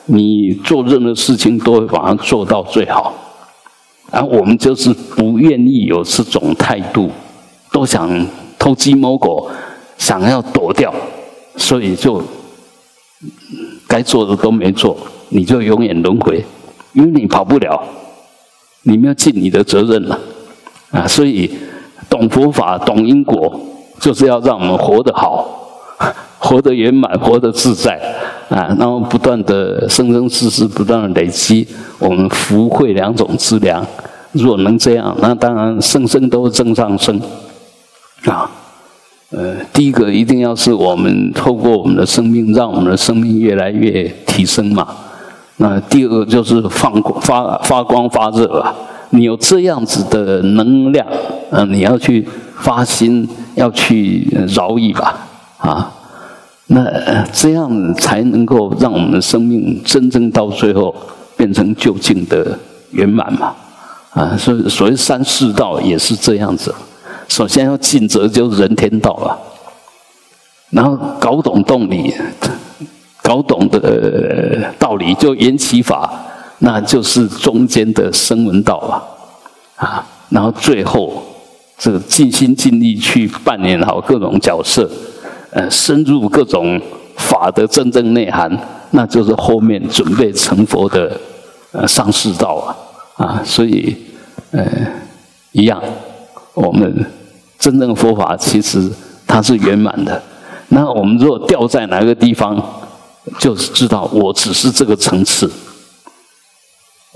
[0.07, 3.13] 你做任何事情都会把它做到最好。
[4.11, 7.11] 而我们就是不愿意有这种态度，
[7.71, 8.27] 都想
[8.59, 9.51] 偷鸡摸狗，
[9.99, 10.93] 想要躲掉，
[11.57, 12.23] 所以就
[13.87, 14.97] 该做的都没做，
[15.29, 16.45] 你就永远轮回，
[16.93, 17.83] 因为你跑不了。
[18.87, 20.19] 你们要尽你的责任了，
[20.91, 21.51] 啊，所以
[22.11, 23.59] 懂佛法、懂因果，
[23.99, 25.49] 就是要让我们活得好，
[26.39, 27.99] 活得圆满，活得自在，
[28.51, 31.67] 啊，然后不断的生生世世不断的累积
[31.99, 33.83] 我们福慧两种资粮。
[34.33, 37.19] 如果能这样，那当然生生都正上升，
[38.27, 38.51] 啊，
[39.37, 44.87] 呃，第一个一定要是我们透过我们的生命，让我们的生命越来越提升嘛。
[45.57, 48.73] 那第二个就是放光发发光发热啊！
[49.11, 51.07] 你有这样子的能量，
[51.51, 55.27] 嗯，你要去发心，要去饶益吧，
[55.59, 55.93] 啊，
[56.69, 56.85] 那
[57.33, 60.95] 这样才能够让我们的生命真正到最后
[61.37, 62.57] 变成究竟的
[62.93, 63.53] 圆满嘛，
[64.11, 66.73] 啊，所以所谓三世道也是这样子。
[67.29, 69.39] 首先要尽责，就是人天道了，
[70.71, 72.15] 然后搞懂道理。
[73.23, 76.13] 搞懂的道理就缘起法，
[76.59, 79.01] 那就是中间的声闻道啊，
[79.77, 81.23] 啊，然后最后
[81.79, 84.87] 这个尽心尽力去扮演好各种角色，
[85.53, 86.79] 呃，深入各种
[87.17, 88.55] 法的真正内涵，
[88.91, 91.19] 那就是后面准备成佛的
[91.73, 92.77] 呃上士道
[93.17, 93.97] 啊，啊，所以
[94.51, 94.63] 呃
[95.53, 95.83] 一样，
[96.55, 97.05] 我们
[97.59, 98.91] 真正的佛法其实
[99.27, 100.23] 它是圆满的，
[100.69, 102.63] 那我们如果掉在哪个地方？
[103.39, 105.51] 就是知道我只是这个层次，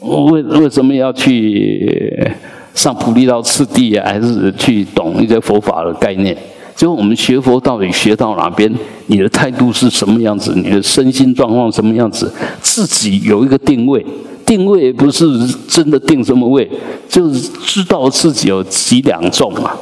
[0.01, 2.33] 为为什么要去
[2.75, 4.01] 上菩提道次第？
[4.01, 6.35] 还是去懂一些佛法的概念？
[6.79, 8.73] 就我们学佛到底学到哪边？
[9.07, 10.55] 你的态度是什么样子？
[10.55, 12.33] 你的身心状况什么样子？
[12.63, 14.07] 自己有一个定位，
[14.47, 15.27] 定位不是
[15.67, 16.71] 真的定什么位，
[17.09, 19.73] 就是知道自己有几两重嘛。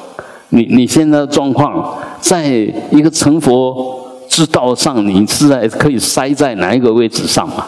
[0.49, 2.49] 你你现在的状况，在
[2.91, 7.67] 一个成佛之道上，你是在可以塞在哪一个位置上嘛？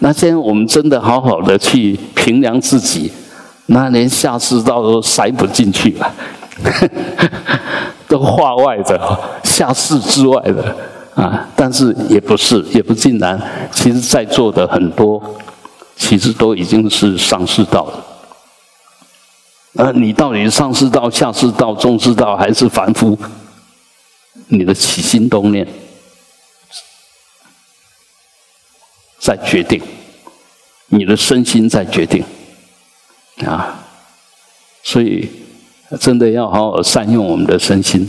[0.00, 3.12] 那现在我们真的好好的去评量自己，
[3.66, 6.12] 那连下士道都塞不进去了。
[8.06, 10.76] 都化外的，下世之外的
[11.14, 11.48] 啊！
[11.56, 13.40] 但是也不是，也不尽然。
[13.72, 15.22] 其实在座的很多，
[15.96, 18.04] 其实都已经是上世道了。
[19.76, 23.18] 而你到底上世道、下世道、中世道，还是凡夫？
[24.48, 25.66] 你的起心动念
[29.18, 29.82] 在决定，
[30.88, 32.24] 你的身心在决定
[33.46, 33.80] 啊！
[34.82, 35.43] 所以。
[36.00, 38.08] 真的要好好善用我们的身心。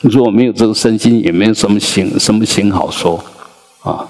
[0.00, 3.22] 如果没有这个身心，也没有什么行什么行好说
[3.82, 4.08] 啊，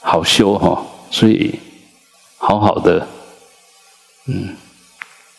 [0.00, 0.80] 好修哈。
[1.10, 1.58] 所以
[2.36, 3.06] 好好的，
[4.26, 4.54] 嗯，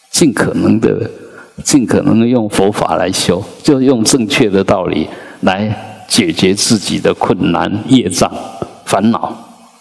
[0.09, 1.09] 尽可能的，
[1.63, 5.07] 尽可能的用佛法来修，就用正确的道理
[5.41, 8.31] 来解决自己的困难、业障、
[8.83, 9.31] 烦恼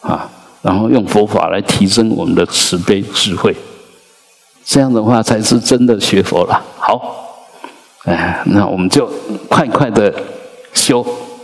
[0.02, 3.56] 啊，然后用佛法来提升我们的慈悲智慧。
[4.70, 6.62] 这样的话才是真的学佛了。
[6.76, 7.00] 好，
[8.04, 9.08] 哎，那我们就
[9.48, 10.14] 快快的
[10.74, 11.02] 修。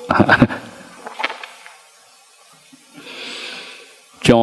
[4.21, 4.37] 将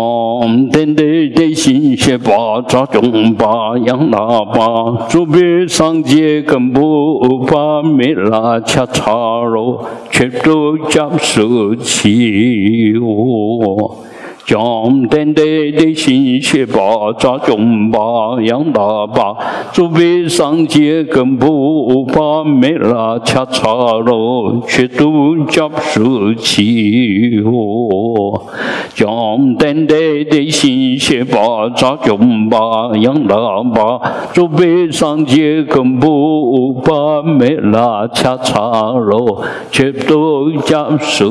[0.71, 14.03] 天地的心学把扎中把养大把，祖辈上界根部把灭拉恰查罗，全都将舍弃我。
[14.45, 19.37] 将天地的心血把扎中把养大把，
[19.71, 28.47] 祖辈上界根部把没拉恰查罗，却都将舍弃我。
[28.93, 33.35] 将天地的心血把扎中把养大
[33.73, 34.01] 把，
[34.33, 41.25] 祖辈上界根部把没拉恰查罗，却都将舍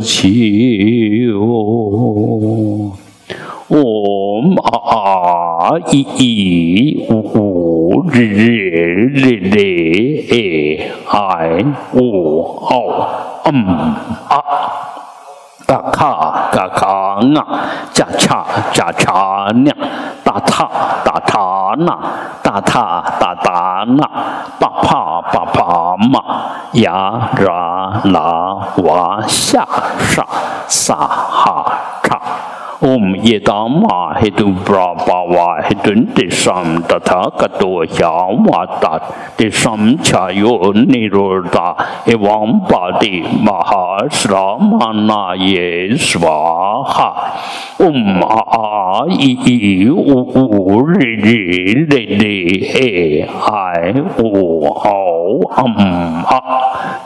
[0.00, 2.53] 弃我。
[2.54, 3.76] 哦
[4.62, 4.98] 啊啊
[5.88, 8.46] 咦咦呜日日
[9.08, 9.56] 日日
[11.08, 11.64] 哎
[11.94, 11.98] 呜
[12.68, 13.08] 哦
[13.46, 13.52] 嗯
[14.28, 14.32] 啊
[15.66, 16.83] 嘎卡嘎卡。
[17.32, 17.46] 啊，
[17.92, 19.12] 恰恰恰恰
[19.52, 19.70] 呢，
[20.24, 20.68] 打他
[21.04, 21.96] 打他呢，
[22.42, 24.02] 打他打打呢，
[24.60, 26.22] 啪啪啪啪嘛，
[26.72, 29.66] 呀啦啦哇下
[29.98, 30.26] 上
[30.68, 31.64] 撒哈
[32.02, 32.20] 叉。
[32.82, 38.98] Om yedama hidu brahma hidun desam tata kato yawata
[39.38, 47.10] desam chayo nirodha evam padi mahasramana ye swaha
[47.78, 51.40] Om a a i i u u ri ri
[51.86, 52.36] ri ri
[52.74, 54.30] e i u
[54.66, 54.98] o
[55.62, 55.76] am
[56.26, 56.40] a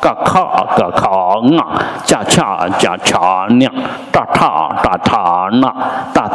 [0.00, 0.44] ka kha
[0.76, 1.07] ka kha
[1.40, 1.64] nga
[2.04, 3.68] cha cha cha cha nya
[4.12, 5.72] ta tha ta tha na
[6.14, 6.26] 大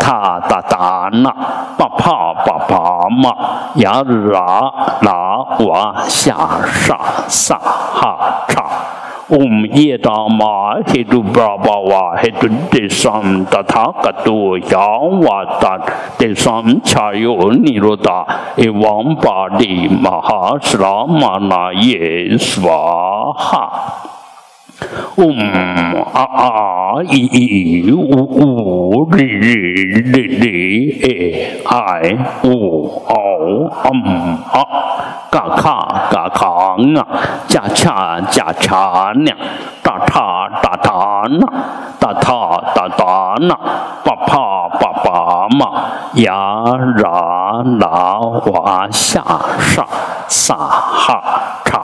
[0.49, 1.29] 大塔那，
[1.77, 3.33] 巴帕巴帕嘛，
[3.75, 6.35] 呀啦啦哇下
[6.71, 8.63] 沙沙哈查，
[9.29, 14.79] 嗡耶达玛嘿嘟巴巴哇嘿嘟的三达塔嘎多呀
[15.21, 15.77] 哇达
[16.17, 23.69] 的三恰哟尼罗达，诶王巴利玛哈斯拉玛那耶娑哈。
[25.15, 25.37] 嗡
[26.13, 29.63] 啊啊一一呜呜哩哩
[30.01, 34.65] 哩哩哎哎呜哦嗯啊
[35.29, 37.07] 嘎卡嘎卡啊
[37.47, 39.31] 加恰加恰呢
[39.83, 41.47] 哒塔哒塔呢
[41.99, 43.57] 哒塔哒塔呢
[44.03, 45.83] 巴帕巴巴嘛
[46.15, 46.63] 呀
[46.97, 49.23] 啦啦哇下
[49.59, 49.87] 上
[50.27, 51.23] 萨哈
[51.65, 51.83] 查。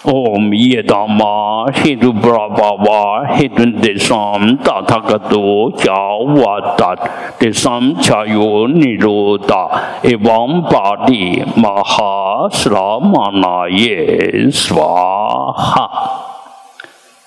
[0.00, 15.84] Om Yedama Hindu Brahma Hidun Desam Tathagato Javatat Desam Chayo Niroda Evam Badi Mahasramanaye Swaha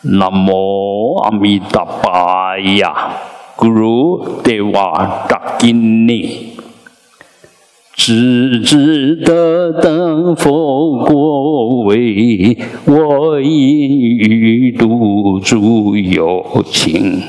[0.10, 2.90] Namo Amitabhaya
[3.56, 6.58] Guru Deva Dakini
[8.06, 17.22] 只值得等佛果位，我因欲度诸有情。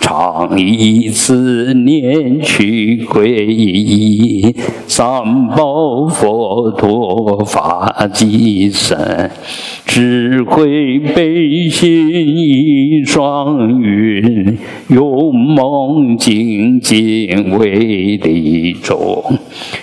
[0.00, 4.54] 常以此念去皈依，
[4.86, 9.30] 三宝佛陀法济身，
[9.84, 19.22] 智慧悲心一双云，勇猛精进为利众，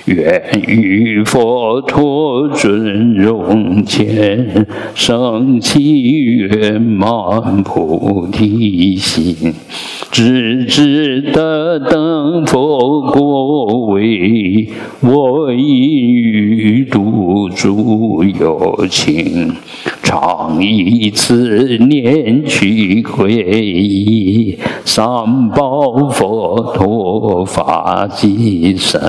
[0.05, 4.65] 愿与佛陀尊荣前，
[4.95, 9.53] 升起圆满菩提心。
[10.11, 14.67] 只知得等佛果位，
[15.01, 19.53] 我因欲度诸有情，
[20.01, 23.27] 常以此念去皈
[23.61, 28.99] 依，三宝佛陀法济身，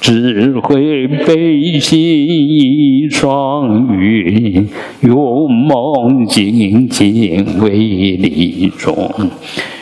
[0.00, 4.68] 智慧悲心一双云，
[5.00, 9.10] 勇猛精进为利众。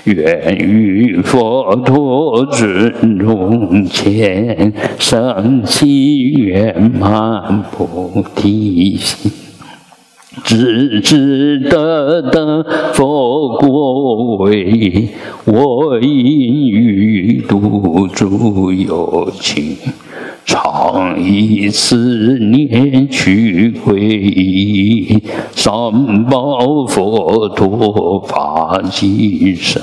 [0.06, 9.32] 愿与佛陀尊荣前，升起圆满菩提心，
[10.44, 15.08] 只知得得佛果位，
[15.44, 19.76] 我因欲度诸有情。
[20.46, 25.20] 常以此念去皈依，
[25.50, 25.72] 三
[26.26, 29.82] 宝佛陀法济身，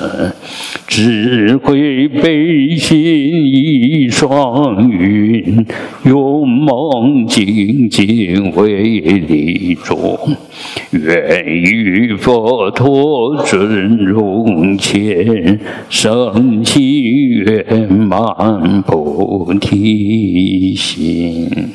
[0.87, 5.65] 智慧悲心一双云，
[6.05, 10.17] 勇猛精进为利众，
[10.91, 15.59] 愿与佛陀尊荣前，
[15.89, 20.52] 升起圆满菩提。
[20.55, 21.73] 一心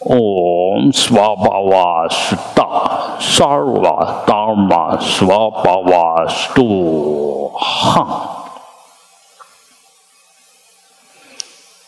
[0.00, 8.06] ，Om Svabhava Sutta Sarva Dharma Svabhava Stu Ha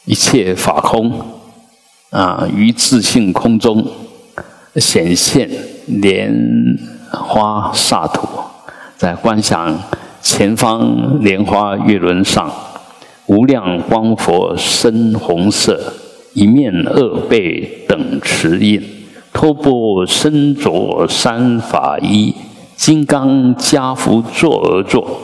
[0.06, 1.12] 一切法空
[2.10, 3.86] 啊，于自性空中
[4.76, 5.50] 显现
[5.86, 6.34] 莲
[7.10, 8.26] 花萨土，
[8.96, 9.78] 在观想
[10.22, 12.50] 前方莲花月轮上。
[13.26, 15.80] 无量光佛深红色，
[16.34, 18.82] 一面二背等持印，
[19.32, 22.34] 托钵身着三法衣，
[22.76, 25.18] 金刚加福坐而坐，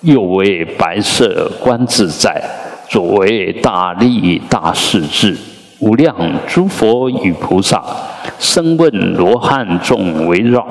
[0.00, 2.42] 右为白色观自在，
[2.88, 5.36] 左为大力大势至，
[5.78, 6.16] 无量
[6.48, 7.80] 诸佛与菩萨，
[8.40, 10.66] 声闻罗汉众围绕，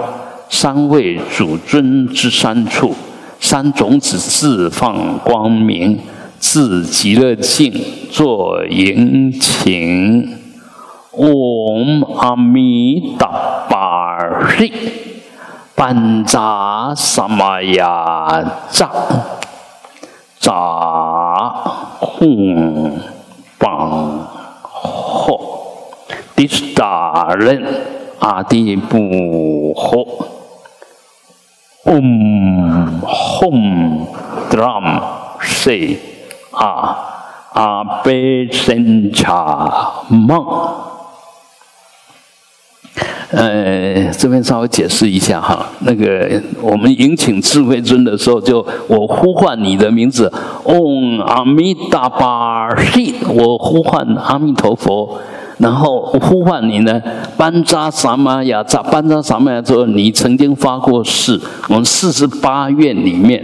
[0.50, 2.94] 三位主尊之三处，
[3.40, 5.98] 三种子自放光明。
[6.46, 7.74] 自极乐净
[8.12, 10.38] 作迎请，
[11.14, 14.70] 嗡阿弥达巴嘿，
[15.74, 18.92] 班扎萨玛雅扎
[20.38, 20.52] 扎
[22.02, 22.92] 吽
[23.58, 24.28] 邦
[24.62, 25.40] 吽，
[26.36, 27.64] 迪斯达人
[28.20, 28.98] 阿底布
[29.74, 30.06] 吽，
[31.86, 34.08] 嗡吽
[34.52, 35.02] drum
[35.42, 35.98] say。
[36.54, 36.96] 啊，
[37.54, 40.46] 阿贝森茶梦，
[43.32, 45.66] 呃，这边稍微解释一下哈。
[45.80, 50.32] 那个我们迎请智慧尊的时候，就我呼唤你的名字，
[50.66, 55.18] 嗡阿弥达巴西，我呼唤阿弥陀佛。
[55.64, 57.02] 然后呼唤你呢，
[57.38, 61.40] 班扎萨玛雅扎班扎萨玛雅说，你曾经发过誓，
[61.70, 63.42] 我们四十八愿里面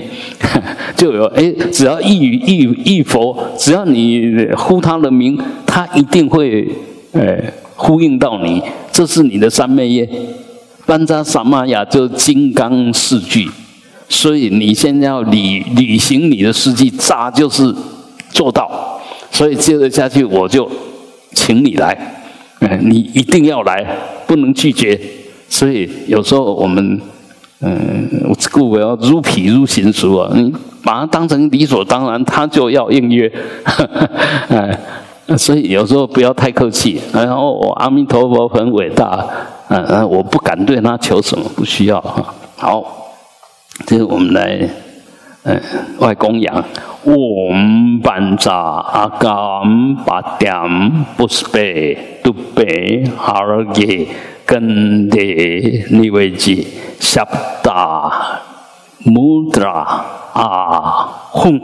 [0.97, 6.67] 就有哎，只要一语一一佛，只要你呼他的名，他一定会
[7.13, 7.41] 呃
[7.77, 8.61] 呼应到你，
[8.91, 10.09] 这是你的三昧耶。
[10.85, 13.49] 班扎萨玛雅就金刚四句，
[14.09, 17.73] 所以你现在要履履行你的事迹，扎就是
[18.31, 18.99] 做到，
[19.31, 20.69] 所以接着下去我就。
[21.33, 21.97] 请你来，
[22.61, 23.85] 嗯，你一定要来，
[24.27, 24.99] 不能拒绝。
[25.47, 27.01] 所以有时候我们，
[27.61, 30.53] 嗯，我故我要如皮如行书啊，你
[30.83, 33.31] 把它当成理所当然，他就要应约。
[34.49, 34.79] 哎，
[35.37, 37.01] 所以有时候不要太客气。
[37.13, 39.25] 然后我阿弥陀佛很伟大，
[39.69, 42.01] 嗯嗯，我不敢对他求什么，不需要。
[42.55, 43.11] 好，
[43.85, 44.69] 这是我们来，
[45.43, 45.61] 嗯，
[45.99, 46.63] 外供养。
[47.05, 50.51] 嗡班扎阿甘巴点
[51.15, 54.05] 布斯贝都贝哈尔给
[54.45, 55.17] 根的
[55.91, 56.67] 尼维吉
[56.99, 57.25] 夏
[57.63, 58.41] 达
[59.05, 61.57] 穆达阿吽，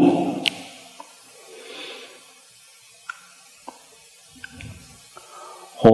[5.82, 5.90] 吽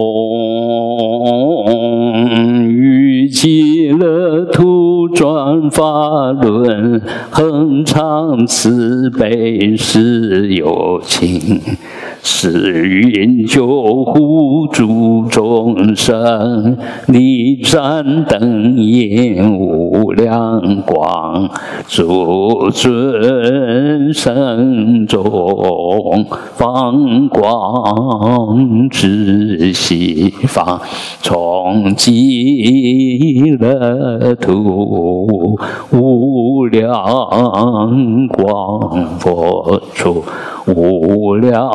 [3.28, 4.92] 极乐土。
[5.14, 11.60] 转法轮，恒常慈悲是有情。
[12.24, 21.50] 是云救护诸众生，你盏灯焰无量光，
[21.88, 30.80] 诸尊圣众放光至西方，
[31.20, 35.56] 从极弥勒土
[35.92, 36.96] 无量
[38.28, 40.24] 光佛出。
[40.64, 41.68] 无量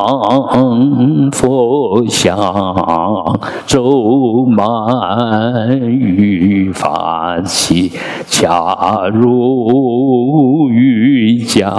[1.30, 7.92] 佛像周满于法器，
[8.26, 11.70] 恰如瑜伽，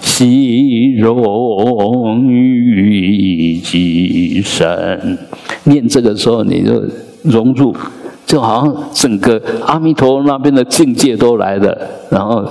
[0.00, 5.18] 悉融于己身。
[5.64, 6.82] 念这个时候，你就
[7.22, 7.76] 融入，
[8.26, 11.76] 就好像整个阿弥陀那边的境界都来了，
[12.10, 12.44] 然后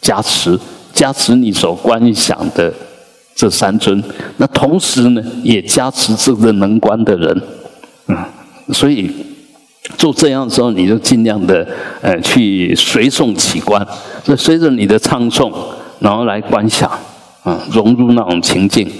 [0.00, 0.58] 加持。
[0.94, 2.72] 加持你所观想的
[3.32, 4.02] 这三尊，
[4.38, 7.42] 那同时呢，也加持这个能观的人，
[8.08, 8.16] 嗯，
[8.72, 9.08] 所以
[9.96, 11.64] 做这样的时候，你就尽量的
[12.00, 13.86] 呃去随诵起观，
[14.24, 15.52] 那随着你的唱诵，
[16.00, 16.90] 然后来观想，
[17.44, 18.90] 嗯，融入那种情境，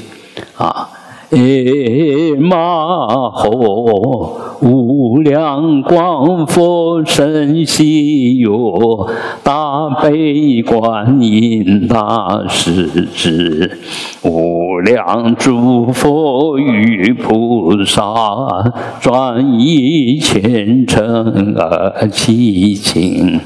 [0.56, 0.88] 啊。
[1.30, 9.10] 诶嘛吼，无量光佛身西哟，
[9.42, 13.78] 大悲观音大势至，
[14.22, 23.38] 无量诸佛与菩萨，专以虔诚而祈请，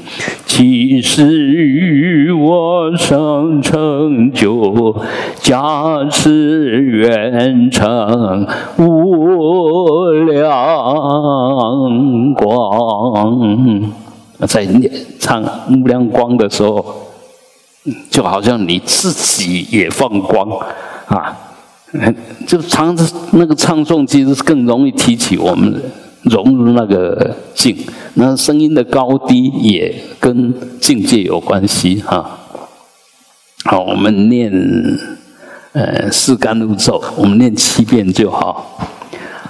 [0.45, 4.95] 其实与我生成就，
[5.35, 7.69] 加持愿。
[7.73, 8.47] 成
[8.77, 10.47] 无量
[12.35, 13.91] 光，
[14.47, 16.85] 在念唱无量光的时候，
[18.11, 20.47] 就好像你自己也放光
[21.07, 21.35] 啊！
[22.47, 25.81] 就唱着那个唱诵，其实更容易提起我们
[26.21, 27.75] 融入那个境。
[28.13, 32.39] 那声音的高低也跟境界有关系哈。
[33.65, 34.51] 好，我们念。
[35.73, 39.02] 呃，四甘露咒，我们念七遍就好。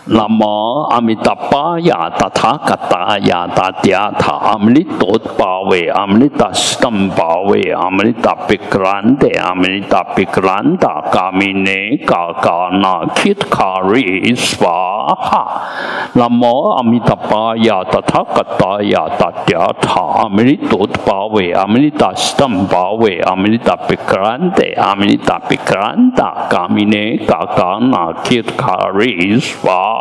[0.05, 3.23] Namo Amitabhaya Tathagata
[3.55, 18.83] Tatyatha Amritotpave Amritashtambhave Amritapikrante Amritapikranta Kamine Kakana Kitkari Svaha Namo Amitabhaya Tathagata
[19.15, 29.92] Tatyatha Amritotpave Amritashtambhave Amritapikrante Amritapikranta Kamine Kakana Kitkari Svaha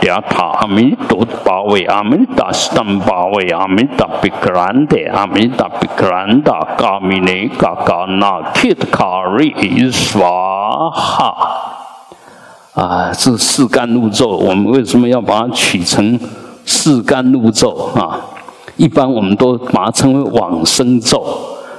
[0.00, 9.52] 嗲他阿弥陀巴维阿弥达斯坦巴维阿弥达比格兰德阿弥达比格兰达嘎米内嘎嘎那提卡瑞
[9.90, 11.36] 斯瓦哈。
[12.74, 16.18] 啊，这四甘露咒，我们为什么要把它取成
[16.66, 18.18] 四甘露咒啊？
[18.76, 21.24] 一般我们都把它称为往生咒，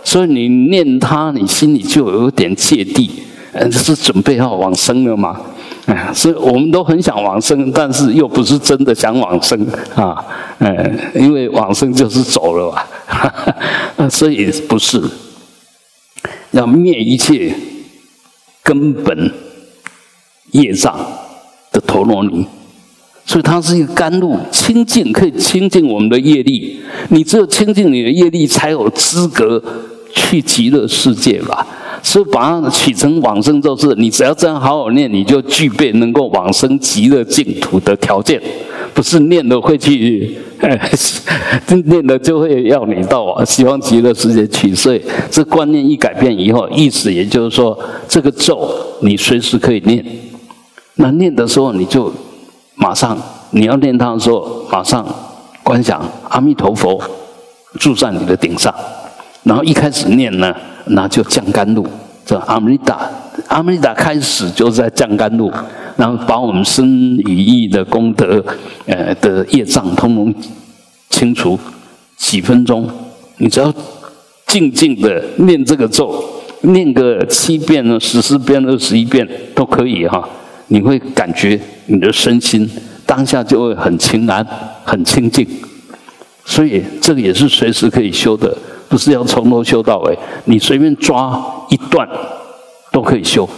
[0.03, 3.11] 所以你念它，你心里就有点芥蒂，
[3.53, 5.39] 嗯，这是准备要往生了嘛？
[5.87, 9.59] 哎，所以我们都很想往生，但是又不是真的想往生
[9.95, 10.23] 啊，
[10.59, 12.71] 嗯，因为往生就是走了
[13.97, 15.01] 嘛， 所以不是
[16.51, 17.53] 要灭一切
[18.63, 19.31] 根本
[20.51, 20.97] 业障
[21.71, 22.47] 的陀罗尼。
[23.25, 26.79] 所以它是一个甘露，清净可以清净我们的业力。
[27.09, 29.61] 你只有清净你的业力，才有资格
[30.13, 31.65] 去极乐世界吧。
[32.03, 38.39] 所以把它取成往生咒，是你只要这样好好念，你就具备能够往生极乐净土的条件。
[38.93, 40.37] 不是念了会去，
[41.85, 44.73] 念了就会要你到西方极乐世界去。
[44.73, 45.01] 所以
[45.31, 48.69] 这观念一改变以后，意思也就是说，这个咒
[49.01, 50.05] 你随时可以念。
[50.95, 52.13] 那念的时候，你就
[52.85, 53.17] 马上
[53.49, 55.03] 你要念它的时候，马上
[55.63, 57.01] 观想阿弥陀佛
[57.79, 58.71] 住在你的顶上。
[59.41, 60.55] 然后一开始念呢，
[60.85, 61.83] 那就降甘露，
[62.23, 63.09] 这阿弥达，
[63.47, 65.51] 阿弥达开始就在降甘露，
[65.97, 68.45] 然后把我们身语意的功德，
[68.85, 70.31] 呃的业障通通
[71.09, 71.57] 清除。
[72.17, 72.87] 几分钟，
[73.37, 73.73] 你只要
[74.45, 76.23] 静静的念这个咒，
[76.61, 80.29] 念个七遍呢、十四遍、二十一遍都可以哈。
[80.67, 82.69] 你会感觉你的身心
[83.05, 84.45] 当下就会很清安、
[84.83, 85.47] 很清净，
[86.43, 88.55] 所以这个也是随时可以修的。
[88.87, 92.07] 不是要从头修到尾，你随便抓一段
[92.91, 93.49] 都可以修。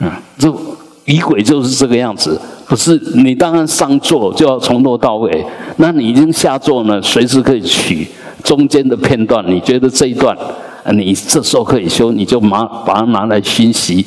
[0.00, 0.54] 嗯，这
[1.06, 2.38] 仪轨就是这个样子。
[2.66, 5.44] 不是你当然上座就要从头到尾，
[5.78, 8.06] 那你已经下座呢，随时可以取
[8.44, 9.42] 中间的片段。
[9.48, 10.36] 你觉得这一段，
[10.92, 14.04] 你这时候可以修，你就拿把它拿来熏习，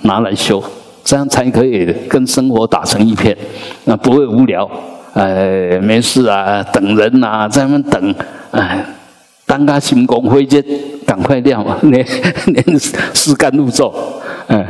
[0.00, 0.64] 拿来修，
[1.04, 3.36] 这样才可以跟生活打成一片，
[3.84, 4.68] 那不会无聊。
[5.14, 8.14] 哎，没事啊，等人呐，在那等，
[8.52, 8.84] 哎。
[9.44, 10.64] 当他行功回接，
[11.04, 12.06] 赶快练嘛，连
[12.46, 13.92] 连事干入咒，
[14.46, 14.64] 嗯，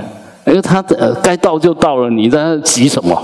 [0.47, 3.23] 因为他呃该到就到了，你在那急什么？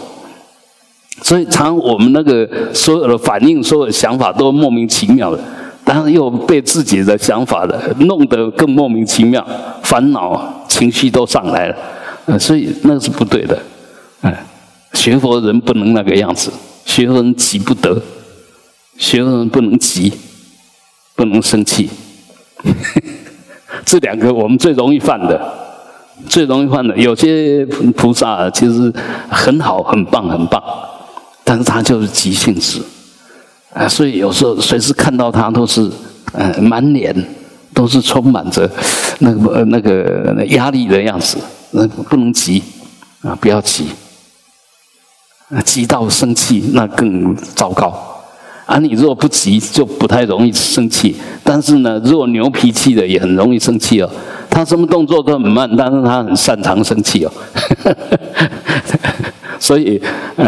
[1.23, 5.41] 所以常我们那个所有的反应、所有的想法都莫名其妙的，
[5.83, 9.45] 但是又被自己的想法的弄得更莫名其妙，
[9.83, 11.77] 烦恼情绪都上来了，
[12.29, 13.61] 呃，所以那个是不对的，
[14.23, 14.33] 嗯，
[14.93, 16.53] 学佛人不能那个样子，
[16.85, 18.01] 学佛人急不得，
[18.97, 20.13] 学佛人不能急。
[21.19, 21.91] 不能生气，
[23.85, 25.53] 这两个我们最容易犯的，
[26.29, 26.97] 最容易犯的。
[26.97, 27.67] 有些
[27.97, 28.93] 菩萨其实
[29.29, 30.63] 很好、很棒、很棒，
[31.43, 32.81] 但是他就是急性子
[33.75, 35.91] 啊，所以有时候随时看到他都是
[36.35, 37.13] 呃满脸
[37.75, 38.71] 都是充满着
[39.19, 41.37] 那个那个压力的样子，
[41.73, 42.63] 那不能急
[43.23, 43.87] 啊，不要急，
[45.65, 47.93] 急到生气那更糟糕。
[48.67, 51.17] 啊，你若不急，就不太容易生气。
[51.43, 54.11] 但是呢，若牛脾气的也很容易生气哦。
[54.51, 57.33] 他什么动作都很慢，但是他很擅长生气哦。
[59.59, 60.01] 所以，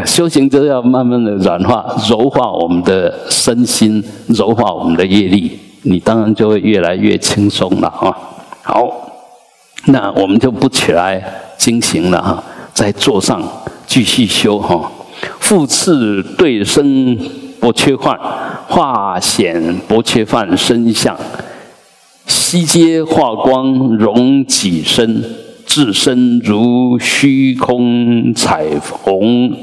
[0.07, 8.15] 修行就要慢慢的软化、柔化我们的身心，柔化我们的业力，你当然就会越来越轻松了啊。
[8.63, 9.10] 好，
[9.87, 11.23] 那我们就不起来
[11.59, 13.43] 精行了哈，在座上
[13.87, 14.91] 继续修哈。
[15.39, 17.19] 复次对身。
[17.61, 18.19] 不缺幻，
[18.69, 21.15] 化显不缺幻身相，
[22.27, 25.23] 悉皆化光融己身，
[25.67, 29.55] 自身如虚空彩虹。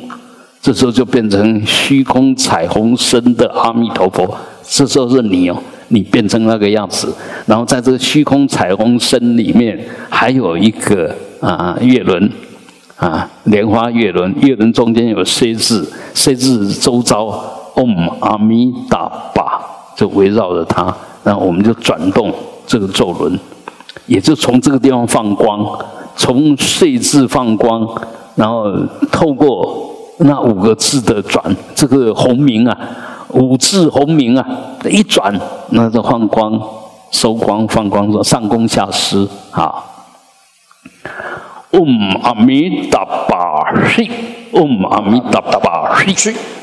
[0.61, 4.37] 这时候就变成虚空彩虹身的阿弥陀佛。
[4.63, 5.57] 这时候是你哦，
[5.89, 7.13] 你变成那个样子。
[7.45, 9.79] 然后在这个虚空彩虹身里面，
[10.09, 12.31] 还有一个啊月轮
[12.95, 17.53] 啊莲花月轮，月轮中间有 C 字，C 字周遭。
[17.77, 19.61] 嗡阿弥达巴，
[19.95, 20.91] 就围绕着它，
[21.23, 22.33] 然后我们就转动
[22.65, 23.39] 这个咒轮，
[24.07, 25.77] 也就从这个地方放光，
[26.15, 27.87] 从 C 字放光，
[28.33, 28.73] 然后
[29.11, 32.75] 透过那五个字的转，这个红名啊，
[33.29, 34.45] 五字红名啊，
[34.85, 35.33] 一转，
[35.69, 36.59] 那就放光、
[37.11, 39.83] 收光、放光，上供下施啊。
[41.71, 41.85] 嗡
[42.23, 44.09] 阿弥达巴悉，
[44.51, 46.33] 嗡阿弥达巴悉。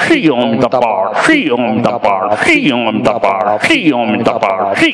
[0.00, 4.86] 西唵阿弥陀佛，西唵阿弥陀佛，西唵阿弥陀佛，西唵阿弥陀佛，西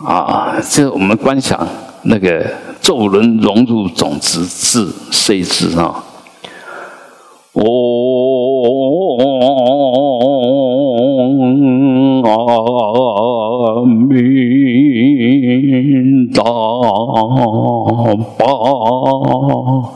[0.05, 1.67] 啊，这我们观想
[2.03, 2.45] 那个
[2.81, 6.05] 咒轮融入种子字 C 字啊，
[7.55, 7.63] 嗡
[12.23, 14.05] 阿弥
[16.35, 19.91] 陀佛，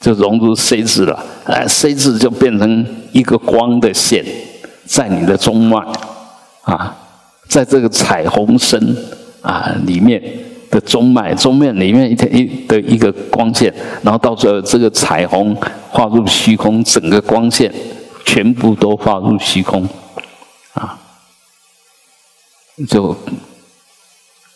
[0.00, 4.24] 就融入 C 字了，哎，C 字就变成一个光的线，
[4.84, 5.84] 在你的中脉。
[6.62, 6.96] 啊，
[7.48, 8.96] 在这个彩虹身
[9.42, 10.22] 啊里面
[10.70, 15.54] 的中脉，中脉里面一天一的一个光线，然后到最后这个彩虹
[15.90, 17.72] 化入虚空，整个光线
[18.24, 19.86] 全部都化入虚空，
[20.74, 20.98] 啊，
[22.88, 23.16] 就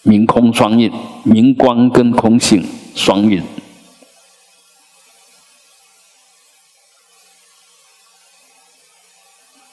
[0.02, 0.90] 明空双印，
[1.24, 3.42] 明光跟空性双印。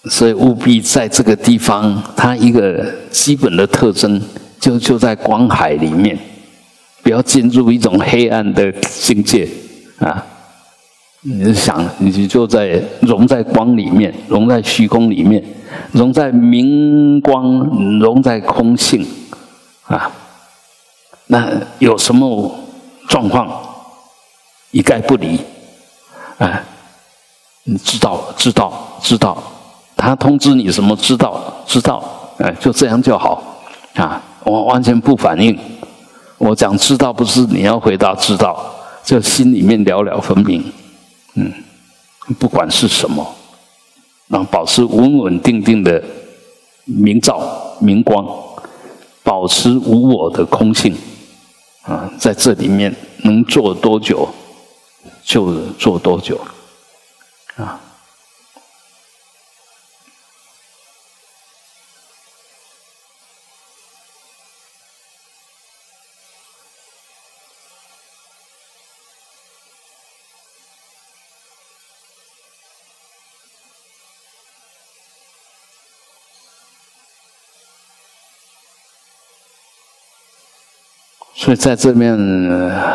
[0.09, 4.21] 所以务必在这个地方，它一个基本的特征
[4.59, 6.17] 就就在光海里面，
[7.01, 9.47] 不要进入一种黑暗的境界
[9.99, 10.25] 啊！
[11.21, 15.41] 你想，你就在融在光里面，融在虚空里面，
[15.93, 17.59] 融在明光，
[17.99, 19.07] 融在空性
[19.87, 20.11] 啊！
[21.27, 21.49] 那
[21.79, 22.53] 有什么
[23.07, 23.49] 状况，
[24.71, 25.39] 一概不理
[26.39, 26.61] 啊！
[27.63, 29.41] 你知道，知道，知道。
[30.03, 30.93] 他通知你什么？
[30.97, 32.03] 知道，知道，
[32.37, 33.41] 哎，就这样就好，
[33.95, 35.57] 啊，我完全不反应。
[36.37, 38.65] 我讲知道不是你要回答知道，
[39.01, 40.61] 就心里面了了分明，
[41.35, 41.49] 嗯，
[42.37, 43.25] 不管是什么，
[44.27, 46.03] 然后保持稳稳定定的
[46.83, 47.41] 明照
[47.79, 48.27] 明光，
[49.23, 50.93] 保持无我的空性，
[51.83, 52.93] 啊，在这里面
[53.23, 54.27] 能做多久
[55.23, 56.37] 就做多久，
[81.43, 82.13] 所以在这面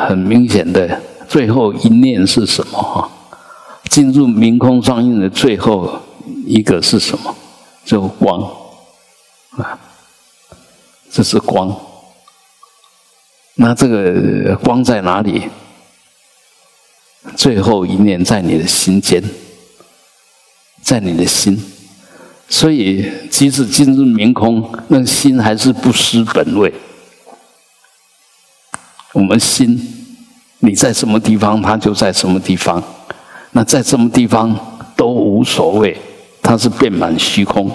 [0.09, 2.82] 很明显的最后一念是什么？
[2.82, 3.11] 哈，
[3.90, 6.01] 进入明空双印的最后
[6.46, 7.36] 一个是什么？
[7.84, 8.40] 就光
[9.59, 9.78] 啊，
[11.11, 11.76] 这是光。
[13.57, 15.42] 那这个光在哪里？
[17.36, 19.22] 最后一念在你的心间，
[20.80, 21.62] 在你的心。
[22.49, 26.72] 所以即使进入明空，那心还是不失本位。
[29.19, 29.77] 我们心，
[30.61, 32.81] 你在什么地方，它就在什么地方。
[33.51, 34.57] 那在什么地方
[34.95, 35.99] 都无所谓，
[36.41, 37.69] 它是遍满虚空，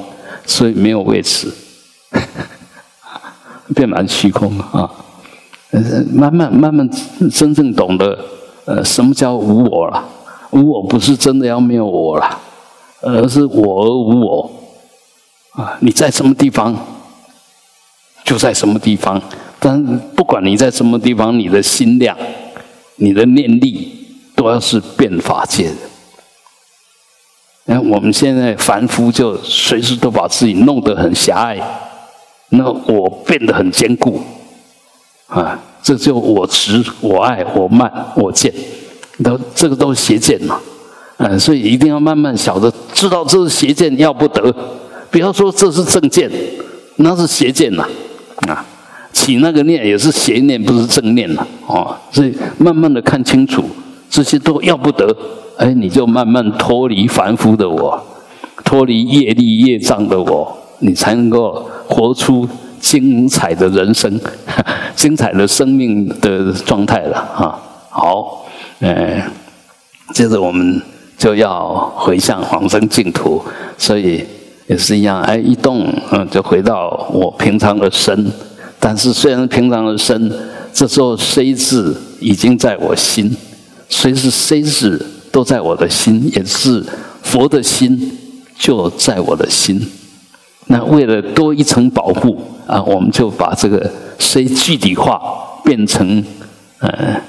[0.45, 1.53] 所以没有位置。
[3.75, 4.89] 遍满虚空啊，
[6.13, 6.89] 慢慢慢慢
[7.29, 8.17] 真正懂得，
[8.63, 10.01] 呃，什么叫无我了？
[10.51, 12.39] 无我不是真的要没有我了，
[13.01, 14.49] 而是我而无我。
[15.51, 16.73] 啊，你在什么地方，
[18.23, 19.21] 就在什么地方。
[19.63, 19.81] 但
[20.13, 22.17] 不管你在什么地方，你的心量、
[22.97, 23.93] 你的念力，
[24.35, 25.75] 都要是变法界的。
[27.63, 31.57] 那我们现在凡夫就随时都把自己弄得很狭隘，
[32.49, 34.21] 那我变得很坚固，
[35.27, 38.53] 啊，这就我执、我爱、我慢、我见，
[39.23, 40.59] 都这个都是邪见嘛，
[41.19, 44.53] 嗯，所以一定要慢慢晓得，知道这是邪见要不得，
[45.09, 46.29] 不要说这是正见，
[46.97, 47.87] 那是邪见呐，
[48.49, 48.65] 啊，
[49.13, 53.63] 起那个念也是邪念，不是正念呐，哦，所以慢慢的看清楚，
[54.09, 55.15] 这些都要不得。
[55.55, 58.03] 哎，你就慢慢脱离凡夫的我，
[58.65, 62.49] 脱离业力业障的我，你才能够活出
[62.79, 64.19] 精彩的人生、
[64.95, 67.55] 精彩的生命的状态了啊！
[67.89, 68.43] 好，
[68.79, 69.23] 呃，
[70.11, 70.81] 接着我们
[71.17, 73.39] 就要回向往生净土，
[73.77, 74.25] 所以
[74.65, 78.25] 也是一样，哎，一动嗯，就回到我平常的身，
[78.83, 80.31] 但是虽然平常的身，
[80.73, 83.33] 这时候 C 字已经在我心，
[83.87, 85.07] 随时 C 字。
[85.33, 86.85] 都在我的心，也是
[87.23, 88.15] 佛的心
[88.55, 89.81] 就在我的心。
[90.67, 95.19] 那为了多一层保护啊，我们就把这个 C 具体化，
[95.65, 96.23] 变成
[96.77, 97.19] 呃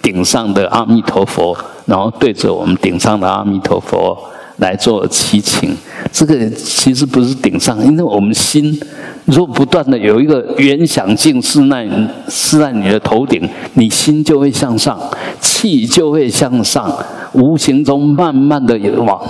[0.00, 4.16] 顶上的阿弥陀佛，然后对着我们顶上的阿弥陀佛
[4.60, 5.74] 来做祈请。
[6.12, 8.78] 这个其实不是顶上，因为我们心
[9.26, 11.88] 如果不断的有一个圆想镜是在
[12.28, 14.98] 是在你的头顶，你心就会向上，
[15.40, 16.92] 气就会向上，
[17.32, 19.20] 无形中慢慢的往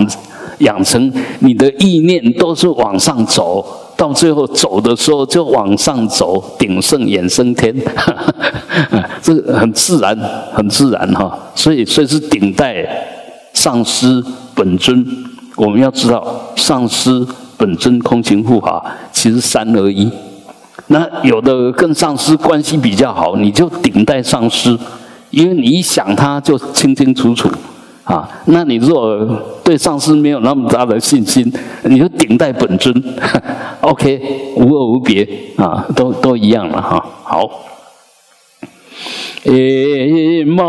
[0.59, 3.65] 养成你的意念都是往上走，
[3.97, 7.75] 到最后走的时候就往上走，鼎盛衍生天，
[9.21, 10.17] 这个很自然，
[10.55, 11.37] 很自然哈。
[11.55, 12.87] 所以，所以是顶戴
[13.53, 14.23] 上师
[14.61, 15.07] 本尊。
[15.57, 16.23] 我们要知道，
[16.55, 20.11] 上师本尊空行护法，其实三而一。
[20.89, 24.79] 那有的跟上师关系比较好，你就顶戴上师，
[25.31, 27.49] 因为你一想他就清清楚楚
[28.05, 28.29] 啊。
[28.45, 29.27] 那你如果
[29.65, 31.51] 对上师没有那么大的信心，
[31.85, 32.95] 你就顶戴本尊，
[33.81, 37.03] OK，无二无别啊，都都一样了哈。
[37.25, 37.49] 好，
[39.45, 40.63] 诶嘛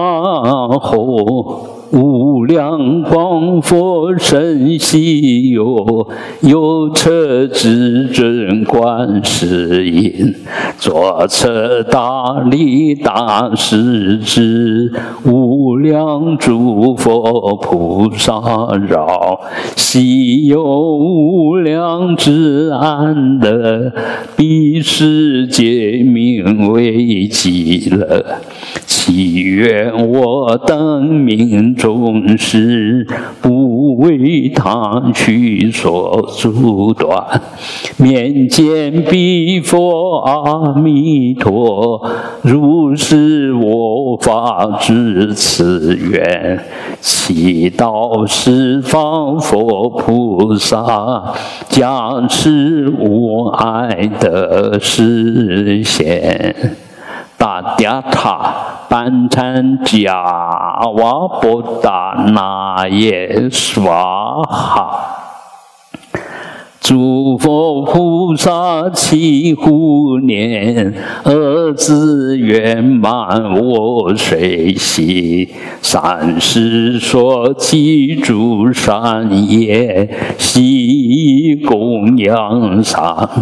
[0.80, 1.81] 吼。
[1.92, 6.08] 无量光佛身西游，
[6.42, 10.34] 右侧至尊观世音，
[10.78, 14.94] 左侧大力大势至，
[15.26, 19.42] 无量诸佛菩萨绕，
[19.76, 20.64] 西游
[20.98, 23.92] 无量之安乐，
[24.38, 28.40] 彼世界名为极乐。
[29.04, 33.08] 祈愿我等命中时，
[33.42, 37.42] 不为他去所阻断。
[37.98, 42.08] 面见彼佛阿弥陀，
[42.44, 46.60] 如是我法至此愿。
[47.00, 51.34] 祈祷十方佛菩萨
[51.70, 56.76] 加持无碍的实现。
[57.42, 60.14] 大家塔班禅加
[60.94, 65.21] 瓦波达那耶娑哈。
[66.82, 70.92] 诸佛菩萨齐护念，
[71.24, 75.50] 儿子圆满我随喜。
[75.84, 80.10] 三世所起诸善业，
[80.40, 83.00] 悉供养三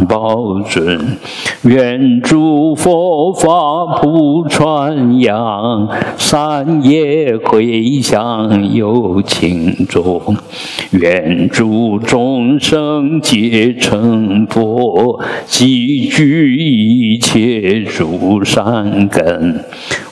[0.08, 1.00] 宝尊。
[1.64, 5.88] 愿诸佛法普传扬，
[6.18, 10.36] 善业回向有情众。
[10.92, 13.22] 愿诸众生。
[13.30, 19.64] 皆成佛，积聚一切诸善根，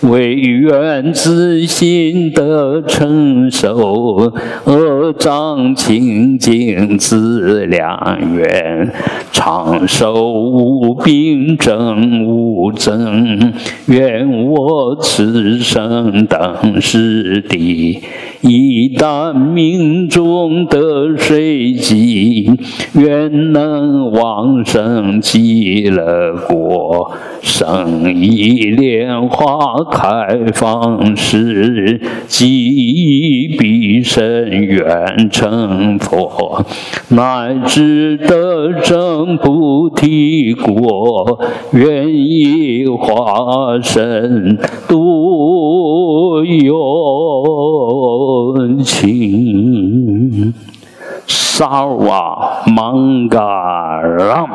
[0.03, 4.31] 唯愿自心得成熟，
[4.65, 8.93] 恶障清净自良缘，
[9.31, 13.51] 长寿无病症无增。
[13.87, 17.99] 愿我此生等世地，
[18.41, 22.51] 一旦命中得随机。
[22.93, 36.65] 愿能往生极乐国，生一莲花开放时，即必生愿成佛，
[37.09, 41.39] 乃至得证菩提果，
[41.71, 46.77] 愿以化身度有
[48.83, 50.53] 情。
[51.27, 51.65] sarva
[52.07, 52.36] mangalam
[52.67, 54.49] Mangaram,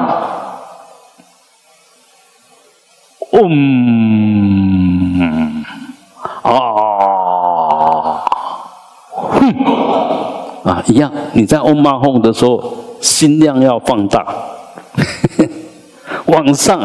[3.32, 3.48] um,
[6.44, 8.22] ah,
[9.10, 9.64] hum,
[10.64, 11.10] 啊，一样。
[11.32, 14.26] 你在 umahom 的时候，心量要放大，
[16.26, 16.80] 往上。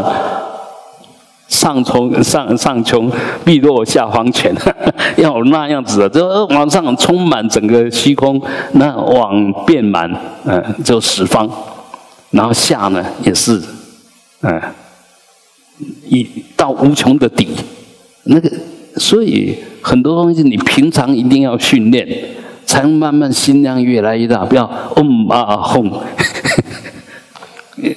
[1.67, 3.11] 上从上上穷
[3.43, 4.55] 碧落下黄泉，
[5.17, 8.41] 要那样子的，就往上充满整个虚空，
[8.71, 10.09] 那往遍满，
[10.45, 11.49] 嗯，就十方，
[12.31, 13.61] 然后下呢也是，
[14.43, 14.61] 嗯，
[16.05, 17.49] 一到无穷的底，
[18.23, 18.49] 那个，
[18.95, 22.07] 所以很多东西你平常一定要训练。
[22.65, 25.89] 才能慢慢心量越来越大，不要嗡啊轰，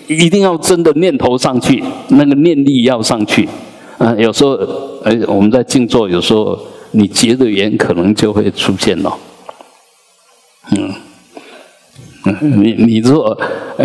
[0.07, 3.49] 一定要真的念头上去，那个念力要上去。
[3.99, 4.51] 啊，有时候，
[5.05, 6.59] 呃，我们在静坐，有时候
[6.93, 9.17] 你结的缘可能就会出现了，
[10.73, 11.10] 嗯。
[12.41, 13.37] 你你如果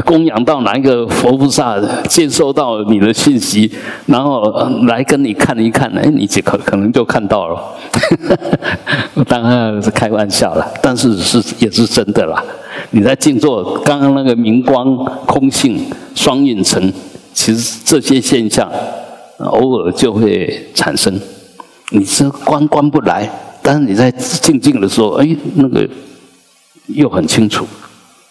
[0.04, 1.80] 供养到哪一个佛菩萨，
[2.10, 3.72] 接收到你的信息，
[4.08, 4.52] 然后
[4.88, 7.58] 来跟你看一看，哎，你就可可能就看到了。
[9.28, 12.44] 当然是开玩笑了，但是是也是真的啦。
[12.92, 16.92] 你在静坐，刚刚那个明光、空性、双运成，
[17.34, 18.70] 其实这些现象
[19.38, 21.18] 偶尔就会产生。
[21.92, 23.30] 你是关关不来，
[23.62, 25.88] 但是你在静静的时候，哎，那个
[26.88, 27.66] 又很清楚。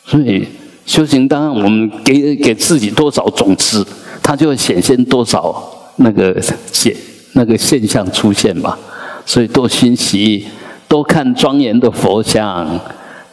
[0.07, 0.47] 所以
[0.87, 3.87] 修行，当然我们给给自己多少种子，
[4.23, 5.63] 它就会显现多少
[5.97, 6.41] 那个
[6.71, 6.95] 现
[7.33, 8.79] 那个现象出现吧。
[9.27, 10.47] 所以多熏习，
[10.87, 12.79] 多看庄严的佛像，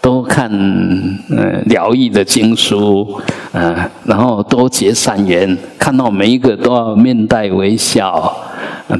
[0.02, 0.50] 多看
[1.30, 3.22] 呃疗愈的经书，
[3.54, 8.36] 嗯，然后多结善缘，看到每一个都要面带微笑。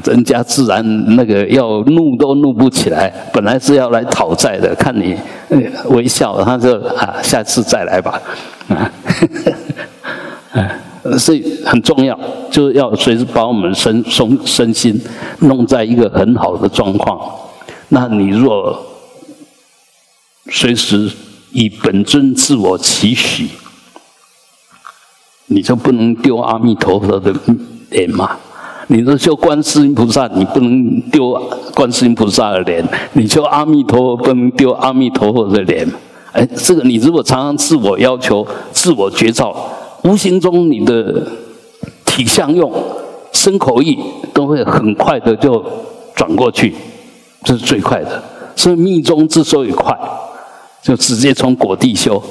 [0.06, 0.82] 人家自然
[1.16, 5.14] 那个要怒都怒不起来，本来是要来讨债的，看你
[5.90, 8.18] 微笑，他就啊，下次再来吧，
[8.68, 8.90] 啊，
[11.18, 12.18] 所以很重要，
[12.50, 14.98] 就是要随时把我们身身身心
[15.40, 17.20] 弄在一个很好的状况。
[17.88, 18.74] 那你若
[20.50, 21.10] 随时
[21.52, 23.48] 以本尊自我期许，
[25.46, 27.34] 你就不能丢阿弥陀佛的
[27.90, 28.36] 脸嘛。
[28.88, 31.32] 你说修观世音菩萨，你不能丢
[31.74, 35.88] 观世音菩萨的脸；你修阿弥陀佛，不能丢阿弥陀佛的脸。
[36.32, 39.54] 哎，这个你如果常常自我要求、自我觉照，
[40.02, 41.26] 无形中你的
[42.04, 42.72] 体相用、
[43.32, 43.98] 身口意
[44.34, 45.64] 都会很快的就
[46.16, 46.74] 转过去，
[47.44, 48.22] 这是最快的。
[48.56, 49.96] 所以密宗之所以快，
[50.82, 52.22] 就直接从果地修。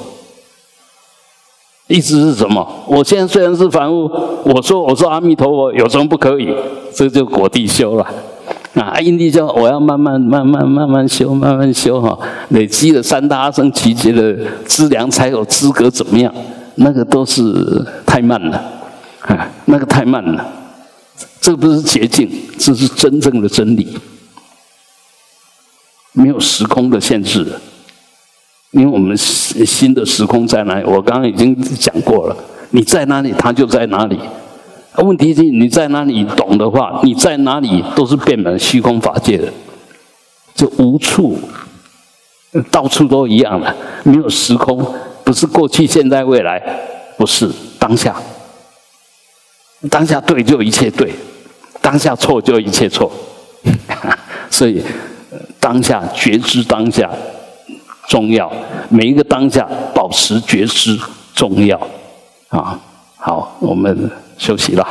[1.88, 2.66] 意思是什么？
[2.86, 4.10] 我现在虽然是凡夫，
[4.44, 6.54] 我说我说阿弥陀佛有什么不可以？
[6.94, 8.06] 这就果地修了
[8.74, 8.98] 啊！
[9.00, 12.18] 因地修，我要慢慢慢慢慢慢修，慢慢修哈，
[12.50, 14.34] 累积了三大阿僧祇劫的
[14.64, 16.32] 资粮，才有资格怎么样？
[16.76, 17.42] 那个都是
[18.06, 18.56] 太慢了
[19.20, 19.50] 啊！
[19.66, 20.46] 那个太慢了，
[21.40, 23.98] 这个不是捷径，这是真正的真理，
[26.12, 27.46] 没有时空的限制。
[28.72, 30.84] 因为我们新的时空在哪里？
[30.84, 32.36] 我刚刚已经讲过了，
[32.70, 34.18] 你在哪里，它就在哪里。
[34.96, 39.52] 问题是你在哪里懂的话，你在哪里都是变满虚空法界的，
[40.54, 41.38] 就无处，
[42.70, 44.82] 到处都一样的，没有时空，
[45.22, 46.62] 不是过去、现在、未来，
[47.16, 48.16] 不是当下。
[49.90, 51.12] 当下对就一切对，
[51.80, 53.12] 当下错就一切错。
[54.50, 54.82] 所以
[55.60, 57.10] 当下觉知当下。
[58.12, 58.52] 重要，
[58.90, 61.00] 每一个当下保持觉知
[61.34, 61.80] 重要，
[62.50, 62.78] 啊，
[63.16, 64.86] 好，我们休息了。